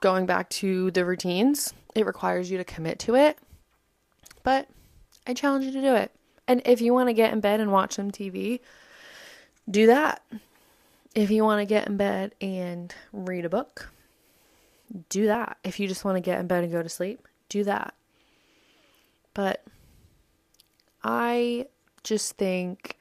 going 0.00 0.26
back 0.26 0.48
to 0.50 0.90
the 0.90 1.04
routines, 1.04 1.74
it 1.94 2.06
requires 2.06 2.50
you 2.50 2.58
to 2.58 2.64
commit 2.64 2.98
to 3.00 3.14
it. 3.14 3.38
But 4.42 4.68
I 5.26 5.34
challenge 5.34 5.64
you 5.64 5.72
to 5.72 5.80
do 5.80 5.94
it. 5.94 6.12
And 6.46 6.62
if 6.64 6.80
you 6.80 6.94
want 6.94 7.08
to 7.08 7.12
get 7.12 7.32
in 7.32 7.40
bed 7.40 7.60
and 7.60 7.70
watch 7.70 7.94
some 7.94 8.10
TV, 8.10 8.60
do 9.70 9.86
that. 9.86 10.22
If 11.14 11.30
you 11.30 11.44
want 11.44 11.60
to 11.60 11.66
get 11.66 11.88
in 11.88 11.96
bed 11.96 12.34
and 12.40 12.94
read 13.12 13.44
a 13.44 13.50
book, 13.50 13.90
do 15.08 15.26
that. 15.26 15.58
If 15.64 15.80
you 15.80 15.88
just 15.88 16.04
want 16.04 16.16
to 16.16 16.20
get 16.20 16.38
in 16.38 16.46
bed 16.46 16.64
and 16.64 16.72
go 16.72 16.82
to 16.82 16.88
sleep, 16.88 17.26
do 17.48 17.64
that. 17.64 17.94
But 19.34 19.64
I 21.02 21.66
just 22.02 22.36
think 22.36 22.96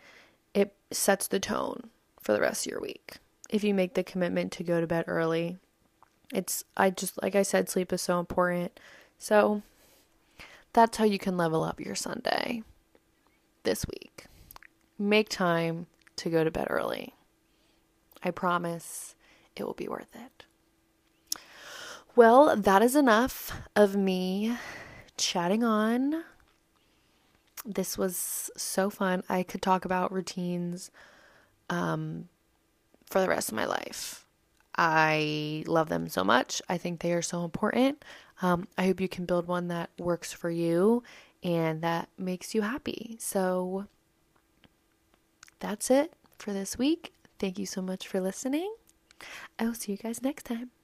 it 0.54 0.76
sets 0.92 1.28
the 1.28 1.40
tone 1.40 1.90
for 2.20 2.34
the 2.34 2.42
rest 2.42 2.66
of 2.66 2.72
your 2.72 2.82
week. 2.82 3.18
If 3.50 3.64
you 3.64 3.74
make 3.74 3.94
the 3.94 4.04
commitment 4.04 4.52
to 4.54 4.64
go 4.64 4.82
to 4.82 4.88
bed 4.88 5.06
early, 5.08 5.58
it's, 6.34 6.64
I 6.76 6.90
just, 6.90 7.22
like 7.22 7.36
I 7.36 7.44
said, 7.44 7.70
sleep 7.70 7.94
is 7.94 8.02
so 8.02 8.20
important. 8.20 8.80
So 9.18 9.62
that's 10.74 10.98
how 10.98 11.06
you 11.06 11.20
can 11.20 11.38
level 11.38 11.64
up 11.64 11.80
your 11.80 11.96
Sunday 11.96 12.64
this 13.64 13.86
week. 13.88 14.26
Make 15.00 15.30
time 15.30 15.88
to 16.18 16.30
go 16.30 16.44
to 16.44 16.52
bed 16.52 16.68
early. 16.70 17.14
I 18.24 18.32
promise 18.32 19.16
it 19.56 19.64
will 19.64 19.74
be 19.74 19.88
worth 19.88 20.16
it. 20.16 20.46
Well, 22.16 22.56
that 22.56 22.82
is 22.82 22.96
enough 22.96 23.52
of 23.76 23.96
me 23.96 24.58
chatting 25.18 25.64
on. 25.64 26.24
This 27.64 27.98
was 27.98 28.50
so 28.58 28.90
fun. 28.90 29.24
I 29.30 29.44
could 29.44 29.62
talk 29.62 29.86
about 29.86 30.12
routines 30.12 30.90
um, 31.70 32.30
for 33.06 33.22
the 33.22 33.28
rest 33.28 33.50
of 33.50 33.56
my 33.56 33.66
life. 33.66 34.27
I 34.78 35.64
love 35.66 35.90
them 35.90 36.08
so 36.08 36.24
much. 36.24 36.62
I 36.70 36.78
think 36.78 37.00
they 37.00 37.14
are 37.14 37.22
so 37.22 37.44
important. 37.44 38.04
Um, 38.42 38.68
I 38.78 38.86
hope 38.86 39.02
you 39.02 39.10
can 39.10 39.26
build 39.26 39.48
one 39.48 39.68
that 39.70 39.90
works 39.98 40.32
for 40.32 40.50
you 40.50 41.04
and 41.44 41.82
that 41.82 42.10
makes 42.18 42.54
you 42.54 42.62
happy. 42.62 43.18
So 43.20 43.88
that's 45.60 45.90
it 45.90 46.14
for 46.38 46.54
this 46.54 46.78
week. 46.78 47.14
Thank 47.40 47.58
you 47.58 47.66
so 47.66 47.82
much 47.82 48.08
for 48.08 48.20
listening. 48.20 48.74
I 49.58 49.66
will 49.66 49.74
see 49.74 49.94
you 49.94 49.98
guys 49.98 50.22
next 50.22 50.44
time. 50.44 50.77